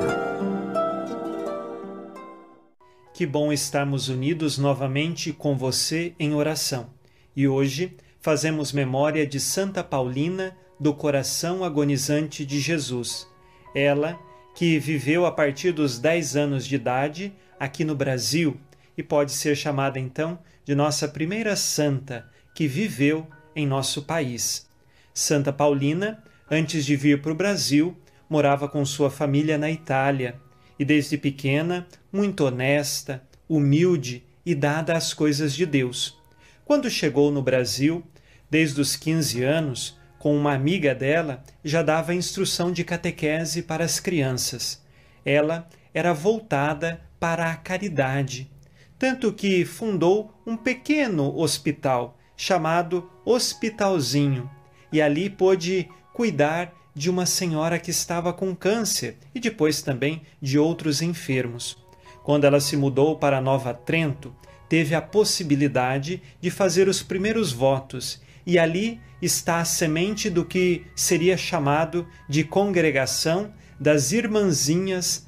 Que 3.11 3.25
bom 3.25 3.51
estarmos 3.51 4.07
unidos 4.07 4.59
novamente 4.59 5.33
com 5.33 5.57
você 5.57 6.13
em 6.19 6.35
oração. 6.35 6.91
E 7.35 7.47
hoje 7.47 7.97
fazemos 8.21 8.71
memória 8.71 9.25
de 9.25 9.39
Santa 9.39 9.83
Paulina 9.83 10.55
do 10.79 10.93
Coração 10.93 11.63
Agonizante 11.63 12.45
de 12.45 12.59
Jesus. 12.59 13.27
Ela 13.73 14.19
que 14.53 14.77
viveu 14.77 15.25
a 15.25 15.31
partir 15.31 15.71
dos 15.71 15.97
10 15.97 16.35
anos 16.35 16.67
de 16.67 16.75
idade 16.75 17.33
aqui 17.59 17.83
no 17.83 17.95
Brasil 17.95 18.59
e 18.95 19.01
pode 19.01 19.31
ser 19.31 19.55
chamada 19.55 19.99
então 19.99 20.37
de 20.63 20.75
nossa 20.75 21.07
primeira 21.07 21.55
santa 21.55 22.29
que 22.53 22.67
viveu 22.67 23.25
em 23.55 23.65
nosso 23.65 24.03
país. 24.03 24.71
Santa 25.13 25.53
Paulina, 25.53 26.23
antes 26.49 26.85
de 26.85 26.95
vir 26.95 27.21
para 27.21 27.31
o 27.31 27.35
Brasil, 27.35 27.95
morava 28.29 28.67
com 28.67 28.83
sua 28.83 29.11
família 29.11 29.57
na 29.57 29.69
Itália 29.69 30.41
e 30.79 30.83
desde 30.83 31.17
pequena, 31.17 31.87
muito 32.11 32.45
honesta, 32.45 33.23
humilde 33.47 34.23
e 34.45 34.55
dada 34.55 34.97
às 34.97 35.13
coisas 35.13 35.53
de 35.53 35.65
Deus. 35.65 36.17
Quando 36.65 36.89
chegou 36.89 37.31
no 37.31 37.43
Brasil, 37.43 38.03
desde 38.49 38.81
os 38.81 38.95
15 38.95 39.43
anos, 39.43 39.99
com 40.17 40.35
uma 40.35 40.53
amiga 40.53 40.95
dela, 40.95 41.43
já 41.63 41.83
dava 41.83 42.15
instrução 42.15 42.71
de 42.71 42.83
catequese 42.83 43.61
para 43.61 43.83
as 43.83 43.99
crianças. 43.99 44.81
Ela 45.25 45.67
era 45.93 46.13
voltada 46.13 47.01
para 47.19 47.51
a 47.51 47.55
caridade, 47.55 48.49
tanto 48.97 49.31
que 49.33 49.65
fundou 49.65 50.33
um 50.45 50.57
pequeno 50.57 51.37
hospital 51.37 52.17
chamado 52.35 53.09
Hospitalzinho, 53.25 54.49
e 54.93 55.01
ali 55.01 55.29
pôde 55.29 55.89
cuidar 56.13 56.71
de 56.95 57.09
uma 57.09 57.25
senhora 57.25 57.79
que 57.79 57.89
estava 57.89 58.31
com 58.31 58.55
câncer 58.55 59.17
e 59.33 59.39
depois 59.39 59.81
também 59.81 60.21
de 60.39 60.59
outros 60.59 61.01
enfermos. 61.01 61.75
Quando 62.23 62.45
ela 62.45 62.61
se 62.61 62.77
mudou 62.77 63.17
para 63.17 63.41
Nova 63.41 63.73
Trento, 63.73 64.33
teve 64.69 64.93
a 64.93 65.01
possibilidade 65.01 66.21
de 66.39 66.49
fazer 66.49 66.87
os 66.87 67.01
primeiros 67.01 67.51
votos, 67.51 68.21
e 68.45 68.59
ali 68.59 68.99
está 69.21 69.59
a 69.59 69.65
semente 69.65 70.29
do 70.29 70.45
que 70.45 70.85
seria 70.95 71.35
chamado 71.37 72.07
de 72.29 72.43
Congregação 72.43 73.53
das 73.79 74.11
Irmãzinhas 74.11 75.27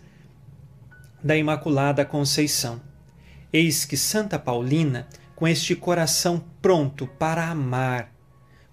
da 1.23 1.35
Imaculada 1.35 2.05
Conceição. 2.05 2.81
Eis 3.51 3.83
que 3.83 3.97
Santa 3.97 4.37
Paulina, 4.37 5.07
com 5.35 5.47
este 5.47 5.75
coração 5.75 6.43
pronto 6.61 7.07
para 7.07 7.49
amar, 7.49 8.14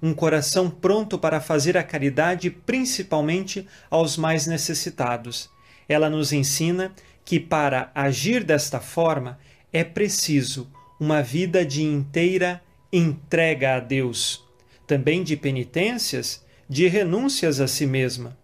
um 0.03 0.13
coração 0.13 0.69
pronto 0.69 1.17
para 1.17 1.41
fazer 1.41 1.79
a 1.79 1.83
caridade 1.85 2.51
principalmente 2.51 3.69
aos 3.89 4.17
mais 4.17 4.49
necessitados. 4.49 5.49
Ela 5.89 6.11
nos 6.11 6.33
ensina 6.33 6.93
que 7.25 7.39
para 7.39 7.93
agir 7.95 8.43
desta 8.43 8.81
forma 8.81 9.39
é 9.73 9.85
preciso 9.85 10.69
uma 10.99 11.23
vida 11.23 11.65
de 11.65 11.83
inteira 11.83 12.61
entrega 12.93 13.77
a 13.77 13.81
Deus, 13.81 14.45
também 14.87 15.23
de 15.23 15.37
penitências, 15.37 16.45
de 16.69 16.89
renúncias 16.89 17.61
a 17.61 17.69
si 17.69 17.87
mesma. 17.87 18.37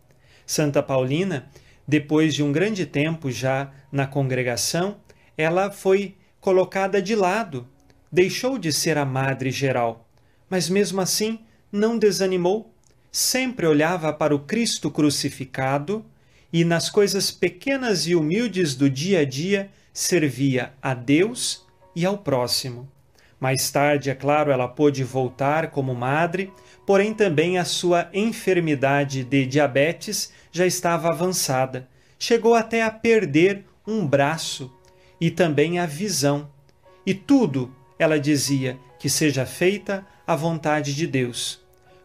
Santa 0.46 0.82
Paulina, 0.82 1.50
depois 1.86 2.34
de 2.34 2.42
um 2.42 2.52
grande 2.52 2.86
tempo 2.86 3.30
já 3.30 3.70
na 3.90 4.06
congregação, 4.06 4.98
ela 5.36 5.70
foi 5.70 6.16
colocada 6.40 7.02
de 7.02 7.14
lado, 7.14 7.66
deixou 8.10 8.58
de 8.58 8.72
ser 8.72 8.96
a 8.96 9.04
madre 9.04 9.50
geral, 9.50 10.08
mas 10.48 10.68
mesmo 10.68 11.00
assim 11.00 11.40
não 11.70 11.98
desanimou, 11.98 12.72
sempre 13.10 13.66
olhava 13.66 14.12
para 14.12 14.34
o 14.34 14.40
Cristo 14.40 14.90
crucificado 14.90 16.04
e, 16.52 16.64
nas 16.64 16.88
coisas 16.90 17.30
pequenas 17.30 18.06
e 18.06 18.14
humildes 18.14 18.74
do 18.74 18.88
dia 18.88 19.20
a 19.20 19.24
dia, 19.24 19.70
servia 19.92 20.72
a 20.80 20.94
Deus 20.94 21.66
e 21.94 22.06
ao 22.06 22.18
próximo. 22.18 22.88
Mais 23.40 23.70
tarde, 23.70 24.10
é 24.10 24.14
claro, 24.14 24.50
ela 24.50 24.66
pôde 24.66 25.04
voltar 25.04 25.70
como 25.70 25.94
madre, 25.94 26.52
porém 26.84 27.14
também 27.14 27.58
a 27.58 27.64
sua 27.64 28.08
enfermidade 28.12 29.22
de 29.22 29.46
diabetes 29.46 30.32
já 30.50 30.66
estava 30.66 31.08
avançada. 31.08 31.88
Chegou 32.18 32.54
até 32.54 32.82
a 32.82 32.90
perder 32.90 33.64
um 33.86 34.04
braço 34.06 34.72
e 35.20 35.30
também 35.30 35.78
a 35.78 35.86
visão. 35.86 36.50
E 37.06 37.14
tudo, 37.14 37.72
ela 37.98 38.18
dizia, 38.18 38.78
que 38.98 39.08
seja 39.08 39.46
feita 39.46 40.04
a 40.28 40.36
vontade 40.36 40.94
de 40.94 41.06
Deus. 41.06 41.58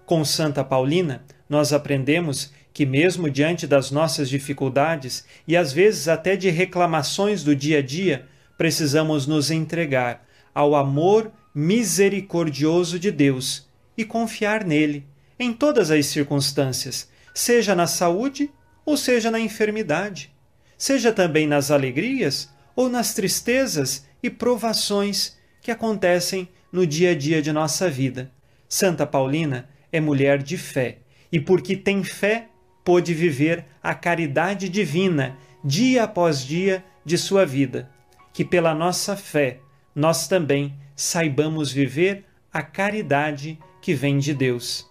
Com 0.06 0.24
Santa 0.24 0.64
Paulina, 0.64 1.26
nós 1.50 1.74
aprendemos 1.74 2.54
que, 2.72 2.86
mesmo 2.86 3.30
diante 3.30 3.68
das 3.68 3.92
nossas 3.92 4.30
dificuldades 4.30 5.26
e 5.46 5.58
às 5.58 5.74
vezes 5.74 6.08
até 6.08 6.38
de 6.38 6.50
reclamações 6.50 7.44
do 7.44 7.54
dia 7.54 7.80
a 7.80 7.82
dia, 7.82 8.26
precisamos 8.58 9.28
nos 9.28 9.52
entregar 9.52 10.26
ao 10.56 10.74
amor 10.74 11.34
misericordioso 11.54 12.98
de 12.98 13.12
Deus 13.12 13.68
e 13.98 14.06
confiar 14.06 14.64
nele 14.64 15.06
em 15.38 15.52
todas 15.52 15.92
as 15.92 16.06
circunstâncias, 16.06 17.10
seja 17.34 17.76
na 17.76 17.88
saúde 17.88 18.50
ou 18.86 18.96
seja 18.96 19.30
na 19.30 19.40
enfermidade, 19.40 20.34
seja 20.78 21.12
também 21.12 21.46
nas 21.46 21.72
alegrias 21.72 22.50
ou 22.74 22.88
nas 22.88 23.14
tristezas 23.14 24.06
e 24.24 24.30
provações 24.30 25.36
que 25.62 25.72
acontecem 25.72 26.48
no 26.74 26.86
dia 26.88 27.12
a 27.12 27.16
dia 27.16 27.40
de 27.40 27.54
nossa 27.54 27.88
vida. 27.88 28.32
Santa 28.68 29.06
Paulina 29.06 29.70
é 29.92 30.02
mulher 30.02 30.42
de 30.42 30.58
fé 30.58 30.98
e, 31.32 31.40
porque 31.40 31.78
tem 31.78 32.04
fé, 32.04 32.48
pôde 32.84 33.14
viver 33.14 33.64
a 33.82 33.94
caridade 33.94 34.68
divina 34.68 35.38
dia 35.64 36.04
após 36.04 36.44
dia 36.44 36.84
de 37.06 37.16
sua 37.16 37.46
vida. 37.46 37.92
Que 38.34 38.44
pela 38.44 38.74
nossa 38.74 39.16
fé 39.16 39.60
nós 39.96 40.28
também 40.28 40.74
saibamos 40.96 41.72
viver 41.72 42.26
a 42.52 42.64
caridade 42.64 43.60
que 43.80 43.94
vem 43.94 44.18
de 44.18 44.34
Deus. 44.34 44.90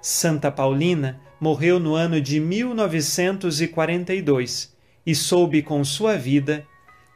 Santa 0.00 0.50
Paulina 0.50 1.20
morreu 1.40 1.78
no 1.78 1.94
ano 1.94 2.20
de 2.20 2.40
1942 2.40 4.74
e 5.06 5.14
soube 5.14 5.62
com 5.62 5.84
sua 5.84 6.16
vida 6.16 6.66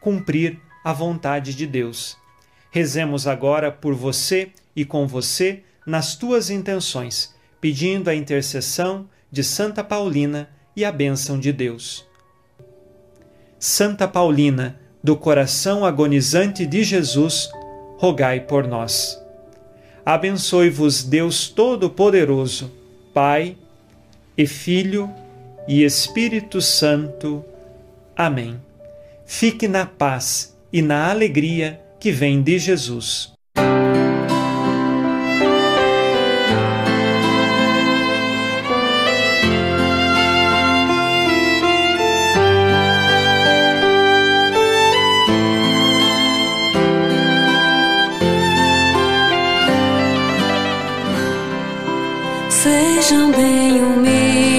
cumprir 0.01 0.61
a 0.85 0.93
vontade 0.93 1.53
de 1.53 1.67
Deus. 1.67 2.17
Rezemos 2.77 3.27
agora 3.27 3.73
por 3.73 3.95
você 3.95 4.51
e 4.77 4.85
com 4.85 5.07
você 5.07 5.63
nas 5.87 6.15
tuas 6.15 6.51
intenções, 6.51 7.35
pedindo 7.59 8.11
a 8.11 8.15
intercessão 8.15 9.09
de 9.33 9.43
Santa 9.43 9.83
Paulina 9.83 10.51
e 10.77 10.85
a 10.85 10.93
bênção 10.93 11.41
de 11.41 11.55
Deus. 11.55 12.07
Santa 13.59 14.07
Paulina, 14.07 14.79
do 15.03 15.17
coração 15.17 15.87
agonizante 15.87 16.67
de 16.67 16.85
Jesus, 16.85 17.49
rogai 17.97 18.41
por 18.41 18.67
nós. 18.69 19.19
Abençoe-vos 20.05 21.03
Deus 21.03 21.49
Todo-Poderoso, 21.49 22.71
Pai 23.15 23.57
e 24.37 24.47
Filho 24.47 25.11
e 25.67 25.83
Espírito 25.83 26.61
Santo. 26.61 27.43
Amém. 28.15 28.61
Fique 29.25 29.67
na 29.67 29.87
paz 29.87 30.55
e 30.71 30.83
na 30.83 31.11
alegria 31.11 31.86
que 31.99 32.11
vem 32.11 32.43
de 32.43 32.59
Jesus. 32.59 33.33
Sejam 52.49 53.31
bem 53.31 53.81
humildes, 53.81 54.56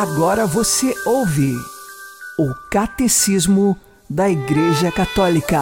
Agora 0.00 0.46
você 0.46 0.94
ouve 1.04 1.56
o 2.38 2.54
Catecismo 2.70 3.76
da 4.08 4.30
Igreja 4.30 4.92
Católica. 4.92 5.60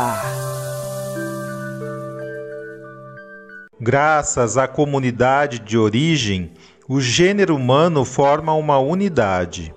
Graças 3.81 4.59
à 4.59 4.69
comunidade 4.69 5.59
de 5.61 5.79
origem, 5.79 6.53
o 6.87 7.01
gênero 7.01 7.57
humano 7.57 8.05
forma 8.05 8.53
uma 8.53 8.79
unidade. 8.79 9.75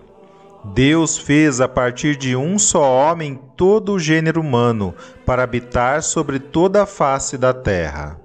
Deus 0.73 1.17
fez 1.17 1.61
a 1.61 1.67
partir 1.69 2.17
de 2.17 2.35
um 2.35 2.59
só 2.59 2.81
homem 2.81 3.39
todo 3.55 3.93
o 3.93 3.99
gênero 3.99 4.41
humano 4.41 4.93
para 5.25 5.41
habitar 5.41 6.03
sobre 6.03 6.37
toda 6.37 6.83
a 6.83 6.85
face 6.85 7.37
da 7.37 7.53
terra. 7.53 8.19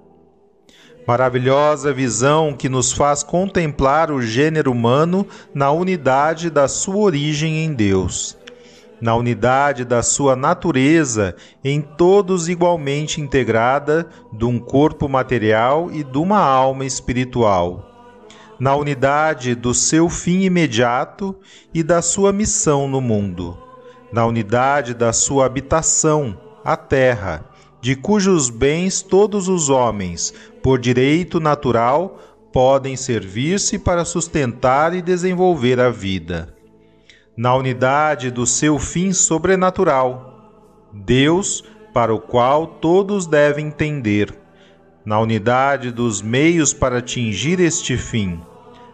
Maravilhosa 1.06 1.92
visão 1.92 2.54
que 2.54 2.66
nos 2.66 2.90
faz 2.90 3.22
contemplar 3.22 4.10
o 4.10 4.22
gênero 4.22 4.72
humano 4.72 5.26
na 5.52 5.70
unidade 5.70 6.48
da 6.48 6.66
sua 6.66 6.96
origem 6.96 7.62
em 7.62 7.74
Deus, 7.74 8.38
na 9.02 9.14
unidade 9.14 9.84
da 9.84 10.02
sua 10.02 10.34
natureza 10.34 11.36
em 11.62 11.82
todos 11.82 12.48
igualmente 12.48 13.20
integrada 13.20 14.08
de 14.32 14.46
um 14.46 14.58
corpo 14.58 15.06
material 15.06 15.90
e 15.92 16.02
de 16.02 16.16
uma 16.16 16.38
alma 16.40 16.86
espiritual, 16.86 17.84
na 18.58 18.74
unidade 18.74 19.54
do 19.54 19.74
seu 19.74 20.08
fim 20.08 20.40
imediato 20.44 21.36
e 21.74 21.82
da 21.82 22.00
sua 22.00 22.32
missão 22.32 22.88
no 22.88 23.02
mundo, 23.02 23.58
na 24.10 24.24
unidade 24.24 24.94
da 24.94 25.12
sua 25.12 25.44
habitação, 25.44 26.40
a 26.64 26.78
terra 26.78 27.44
de 27.84 27.94
cujos 27.94 28.48
bens 28.48 29.02
todos 29.02 29.46
os 29.46 29.68
homens, 29.68 30.32
por 30.62 30.78
direito 30.78 31.38
natural, 31.38 32.18
podem 32.50 32.96
servir-se 32.96 33.78
para 33.78 34.06
sustentar 34.06 34.94
e 34.94 35.02
desenvolver 35.02 35.78
a 35.78 35.90
vida. 35.90 36.54
Na 37.36 37.54
unidade 37.54 38.30
do 38.30 38.46
seu 38.46 38.78
fim 38.78 39.12
sobrenatural, 39.12 40.50
Deus, 40.94 41.62
para 41.92 42.14
o 42.14 42.18
qual 42.18 42.66
todos 42.66 43.26
devem 43.26 43.70
tender, 43.70 44.34
na 45.04 45.20
unidade 45.20 45.90
dos 45.90 46.22
meios 46.22 46.72
para 46.72 47.00
atingir 47.00 47.60
este 47.60 47.98
fim, 47.98 48.40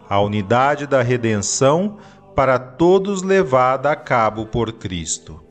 a 0.09 0.19
unidade 0.19 0.85
da 0.85 1.01
redenção 1.01 1.97
para 2.35 2.59
todos 2.59 3.21
levada 3.23 3.89
a 3.89 3.95
cabo 3.95 4.47
por 4.47 4.73
Cristo. 4.73 5.50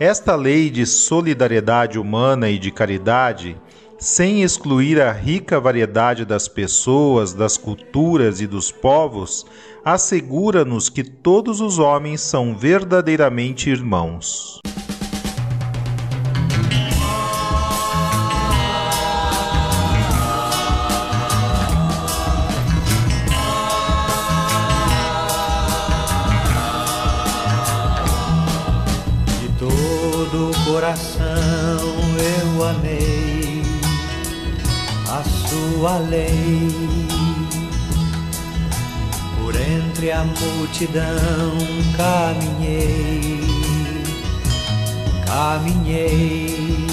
Esta 0.00 0.34
lei 0.34 0.70
de 0.70 0.86
solidariedade 0.86 1.98
humana 1.98 2.48
e 2.48 2.58
de 2.58 2.70
caridade, 2.70 3.54
sem 3.98 4.42
excluir 4.42 4.98
a 4.98 5.12
rica 5.12 5.60
variedade 5.60 6.24
das 6.24 6.48
pessoas, 6.48 7.34
das 7.34 7.58
culturas 7.58 8.40
e 8.40 8.46
dos 8.46 8.72
povos, 8.72 9.44
assegura-nos 9.84 10.88
que 10.88 11.04
todos 11.04 11.60
os 11.60 11.78
homens 11.78 12.22
são 12.22 12.56
verdadeiramente 12.56 13.68
irmãos. 13.68 14.58
Coração 30.80 31.26
eu 32.18 32.64
amei 32.66 33.62
a 35.10 35.22
sua 35.22 35.98
lei. 36.08 36.70
Por 39.36 39.54
entre 39.56 40.10
a 40.10 40.24
multidão 40.24 41.52
caminhei, 41.98 43.42
caminhei 45.26 46.86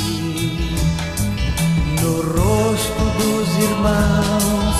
no 2.01 2.23
rosto 2.23 3.05
dos 3.19 3.47
irmãos, 3.63 4.75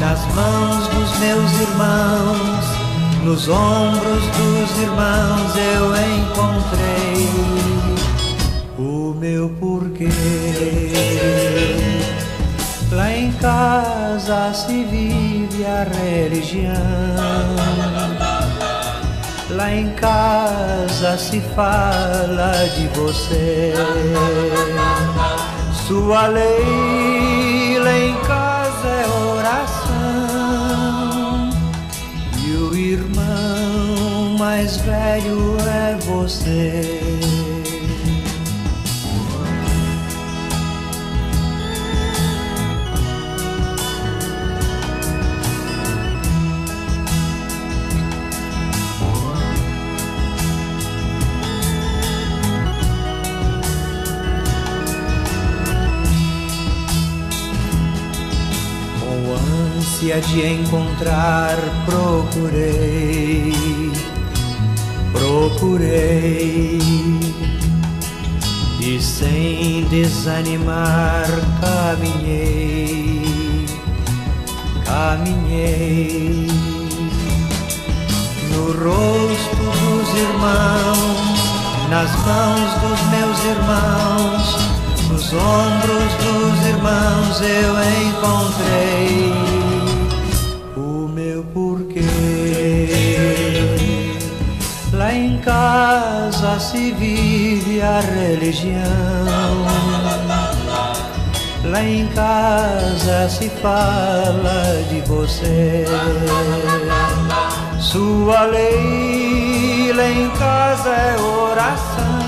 nas 0.00 0.18
mãos 0.34 0.88
dos 0.88 1.16
meus 1.20 1.52
irmãos, 1.60 2.64
nos 3.22 3.48
ombros 3.48 4.24
dos 4.36 4.78
irmãos 4.82 5.56
eu 5.56 5.94
encontrei 6.16 7.97
meu 9.18 9.48
porquê. 9.60 10.08
Lá 12.92 13.12
em 13.12 13.32
casa 13.32 14.52
se 14.54 14.84
vive 14.84 15.66
a 15.66 15.84
religião. 15.84 16.72
Lá 19.50 19.72
em 19.72 19.90
casa 19.90 21.18
se 21.18 21.40
fala 21.54 22.52
de 22.76 22.86
você. 22.88 23.74
Sua 25.86 26.28
lei 26.28 27.78
lá 27.80 27.98
em 27.98 28.14
casa 28.20 28.88
é 28.88 29.06
oração. 29.36 29.88
E 32.44 32.50
o 32.52 32.74
irmão 32.74 34.36
mais 34.38 34.76
velho 34.78 35.56
é 35.60 35.96
você. 36.04 36.97
Com 59.98 60.04
ânsia 60.04 60.20
de 60.20 60.46
encontrar, 60.46 61.56
procurei, 61.84 63.52
procurei. 65.12 66.78
E 68.80 69.00
sem 69.00 69.84
desanimar, 69.90 71.26
caminhei, 71.60 73.24
caminhei. 74.84 76.46
No 78.52 78.66
rosto 78.66 79.56
dos 79.56 80.08
irmãos, 80.16 81.38
nas 81.90 82.10
mãos 82.24 82.70
dos 82.82 83.00
meus 83.10 83.44
irmãos, 83.44 84.44
nos 85.10 85.32
ombros 85.32 86.12
dos 86.22 86.66
irmãos 86.66 87.40
eu 87.40 87.74
encontrei 88.06 89.57
casa 96.38 96.60
se 96.60 96.92
vive 96.92 97.82
a 97.82 97.98
religião. 97.98 98.84
Lá 101.64 101.82
em 101.82 102.06
casa 102.08 103.28
se 103.28 103.48
fala 103.60 104.84
de 104.88 105.00
você. 105.00 105.84
Sua 107.80 108.44
lei 108.44 109.92
lá 109.92 110.08
em 110.08 110.30
casa 110.30 110.90
é 110.90 111.16
oração. 111.20 112.20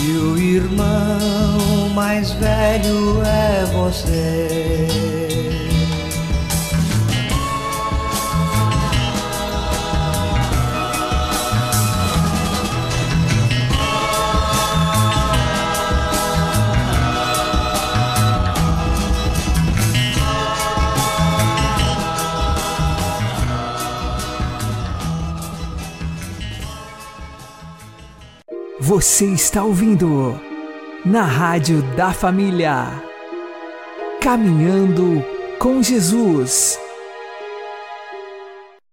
E 0.00 0.12
o 0.16 0.38
irmão 0.38 1.90
mais 1.94 2.32
velho 2.32 3.22
é 3.22 3.66
você. 3.66 5.21
Você 28.84 29.26
está 29.26 29.62
ouvindo 29.62 30.40
na 31.04 31.22
Rádio 31.22 31.82
da 31.94 32.12
Família. 32.12 33.00
Caminhando 34.20 35.24
com 35.56 35.80
Jesus. 35.80 36.80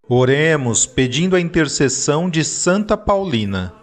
Oremos 0.08 0.86
pedindo 0.86 1.36
a 1.36 1.42
intercessão 1.42 2.30
de 2.30 2.44
Santa 2.44 2.96
Paulina. 2.96 3.74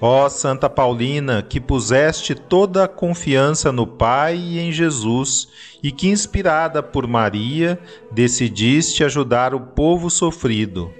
Ó 0.00 0.28
Santa 0.28 0.68
Paulina, 0.68 1.44
que 1.48 1.60
puseste 1.60 2.34
toda 2.34 2.82
a 2.82 2.88
confiança 2.88 3.70
no 3.70 3.86
Pai 3.86 4.36
e 4.36 4.58
em 4.58 4.72
Jesus, 4.72 5.46
e 5.80 5.92
que, 5.92 6.08
inspirada 6.08 6.82
por 6.82 7.06
Maria, 7.06 7.78
decidiste 8.10 9.04
ajudar 9.04 9.54
o 9.54 9.60
povo 9.60 10.10
sofrido. 10.10 10.92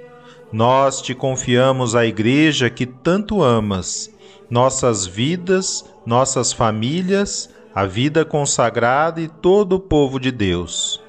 Nós 0.53 1.03
te 1.03 1.17
confiamos 1.17 1.97
a 1.97 2.07
Igreja 2.07 2.71
que 2.71 2.87
tanto 2.87 3.43
amas, 3.43 4.09
nossas 4.51 5.07
vidas, 5.07 5.85
nossas 6.05 6.53
famílias, 6.53 7.49
a 7.75 7.87
vida 7.87 8.25
consagrada 8.25 9.21
e 9.21 9.29
todo 9.29 9.75
o 9.75 9.81
povo 9.81 10.19
de 10.19 10.33
Deus. 10.33 11.01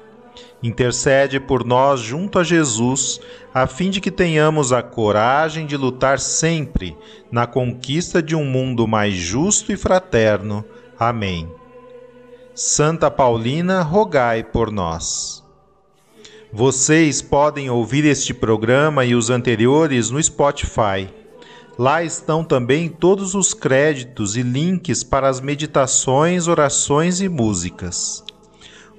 Intercede 0.62 1.40
por 1.40 1.64
nós 1.64 2.00
junto 2.00 2.38
a 2.38 2.44
Jesus, 2.44 3.20
a 3.52 3.66
fim 3.66 3.90
de 3.90 4.00
que 4.00 4.12
tenhamos 4.12 4.72
a 4.72 4.80
coragem 4.80 5.66
de 5.66 5.76
lutar 5.76 6.20
sempre 6.20 6.96
na 7.32 7.48
conquista 7.48 8.22
de 8.22 8.36
um 8.36 8.44
mundo 8.44 8.86
mais 8.86 9.14
justo 9.14 9.72
e 9.72 9.76
fraterno. 9.76 10.64
Amém. 10.96 11.50
Santa 12.54 13.10
Paulina, 13.10 13.82
rogai 13.82 14.44
por 14.44 14.70
nós. 14.70 15.42
Vocês 16.52 17.20
podem 17.20 17.70
ouvir 17.70 18.04
este 18.04 18.32
programa 18.32 19.04
e 19.04 19.14
os 19.16 19.30
anteriores 19.30 20.10
no 20.10 20.22
Spotify. 20.22 21.08
Lá 21.78 22.02
estão 22.02 22.44
também 22.44 22.88
todos 22.88 23.34
os 23.34 23.54
créditos 23.54 24.36
e 24.36 24.42
links 24.42 25.02
para 25.02 25.28
as 25.28 25.40
meditações, 25.40 26.46
orações 26.46 27.20
e 27.20 27.28
músicas. 27.28 28.22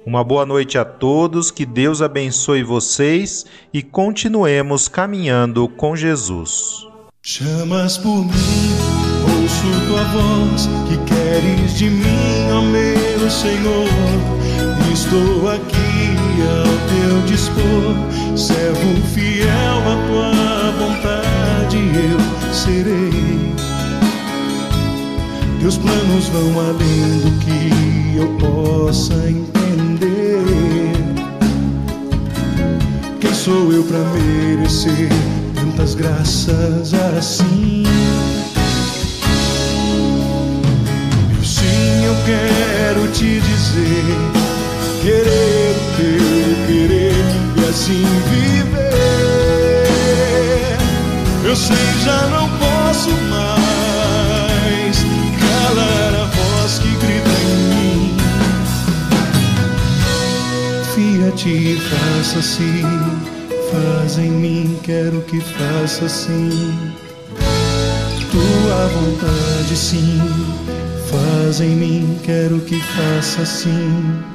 Uma 0.04 0.22
boa 0.22 0.44
noite 0.44 0.76
a 0.76 0.84
todos, 0.84 1.50
que 1.50 1.64
Deus 1.64 2.02
abençoe 2.02 2.62
vocês 2.62 3.46
e 3.72 3.82
continuemos 3.82 4.86
caminhando 4.86 5.66
com 5.68 5.96
Jesus. 5.96 6.86
Chamas 7.22 7.96
por 7.96 8.22
mim, 8.22 8.76
ouço 9.40 9.64
tua 9.88 10.04
voz, 10.04 10.68
que 10.88 10.98
queres 11.06 11.78
de 11.78 11.88
mim, 11.88 12.50
ó 12.52 12.60
meu 12.60 13.30
Senhor. 13.30 13.88
Estou 14.92 15.48
aqui 15.48 16.16
ao 16.60 16.74
teu 16.90 17.22
dispor, 17.26 18.36
servo 18.36 19.00
fiel 19.14 19.48
à 19.48 19.96
tua 20.06 20.70
vontade, 20.72 21.23
eu 21.76 22.54
serei. 22.54 23.54
Teus 25.60 25.78
planos 25.78 26.28
vão 26.28 26.60
além 26.60 27.20
do 27.20 27.38
que 27.40 28.16
eu 28.18 28.28
possa 28.38 29.14
entender. 29.28 30.42
Quem 33.20 33.34
sou 33.34 33.72
eu 33.72 33.82
para 33.84 33.98
merecer 33.98 35.08
tantas 35.54 35.94
graças 35.94 36.92
assim? 37.18 37.84
Eu 41.36 41.44
sim, 41.44 42.04
eu 42.04 42.14
quero 42.26 43.08
te 43.12 43.40
dizer, 43.40 44.16
querer 45.02 45.76
o 45.76 45.96
teu 45.96 46.44
querer 46.66 47.14
e 47.56 47.68
assim 47.68 48.04
viver. 48.30 48.83
Eu 51.54 51.58
sei, 51.58 51.76
já 52.04 52.26
não 52.30 52.48
posso 52.58 53.10
mais 53.30 54.96
calar 55.38 56.12
a 56.12 56.24
voz 56.24 56.80
que 56.80 56.88
grita 56.96 57.30
em 57.30 57.58
mim. 57.70 58.16
Fia-te, 60.92 61.78
faça 61.78 62.40
assim, 62.40 62.82
faz 63.70 64.18
em 64.18 64.32
mim, 64.32 64.80
quero 64.82 65.20
que 65.20 65.40
faça 65.40 66.06
assim. 66.06 66.76
Tua 68.32 68.88
vontade, 68.88 69.76
sim, 69.76 70.20
faz 71.08 71.60
em 71.60 71.76
mim, 71.76 72.18
quero 72.24 72.58
que 72.62 72.80
faça 72.80 73.42
assim. 73.42 74.33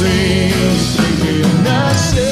Sempre 0.00 1.42
renascer. 1.42 2.22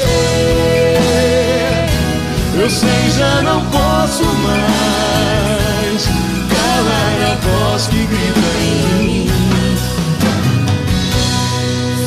Eu 2.55 2.69
sei, 2.69 3.11
já 3.17 3.41
não 3.41 3.61
posso 3.67 4.23
mais 4.23 6.07
calar 6.49 7.31
a 7.31 7.35
voz 7.35 7.87
que 7.87 8.05
grita 8.05 8.39
em 8.59 9.03
mim. 9.03 9.29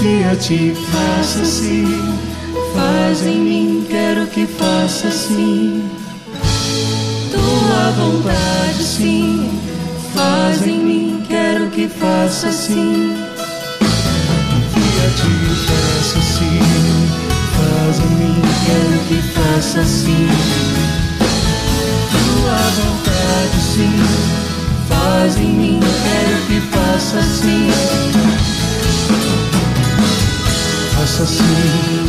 Fia-te, 0.01 0.75
faça 0.91 1.43
assim, 1.43 2.17
faz 2.75 3.25
em 3.25 3.39
mim, 3.39 3.87
quero 3.89 4.27
que 4.27 4.47
faça 4.47 5.09
assim. 5.09 5.89
Tua 7.31 7.91
vontade, 7.93 8.83
sim, 8.83 9.49
faz 10.15 10.67
em 10.67 10.79
mim, 10.79 11.25
quero 11.29 11.71
que 11.71 11.89
faça 11.89 12.49
assim. 12.49 13.22
Faça 19.63 19.81
assim. 19.81 20.29
Tua 22.11 22.57
vontade, 22.83 23.63
sim, 23.63 23.97
faz 24.89 25.37
em 25.37 25.53
mim, 25.53 25.81
quero 25.81 26.47
que 26.47 26.61
faça 26.77 27.19
assim. 27.19 27.71
Faça 30.97 31.23
assim, 31.23 32.02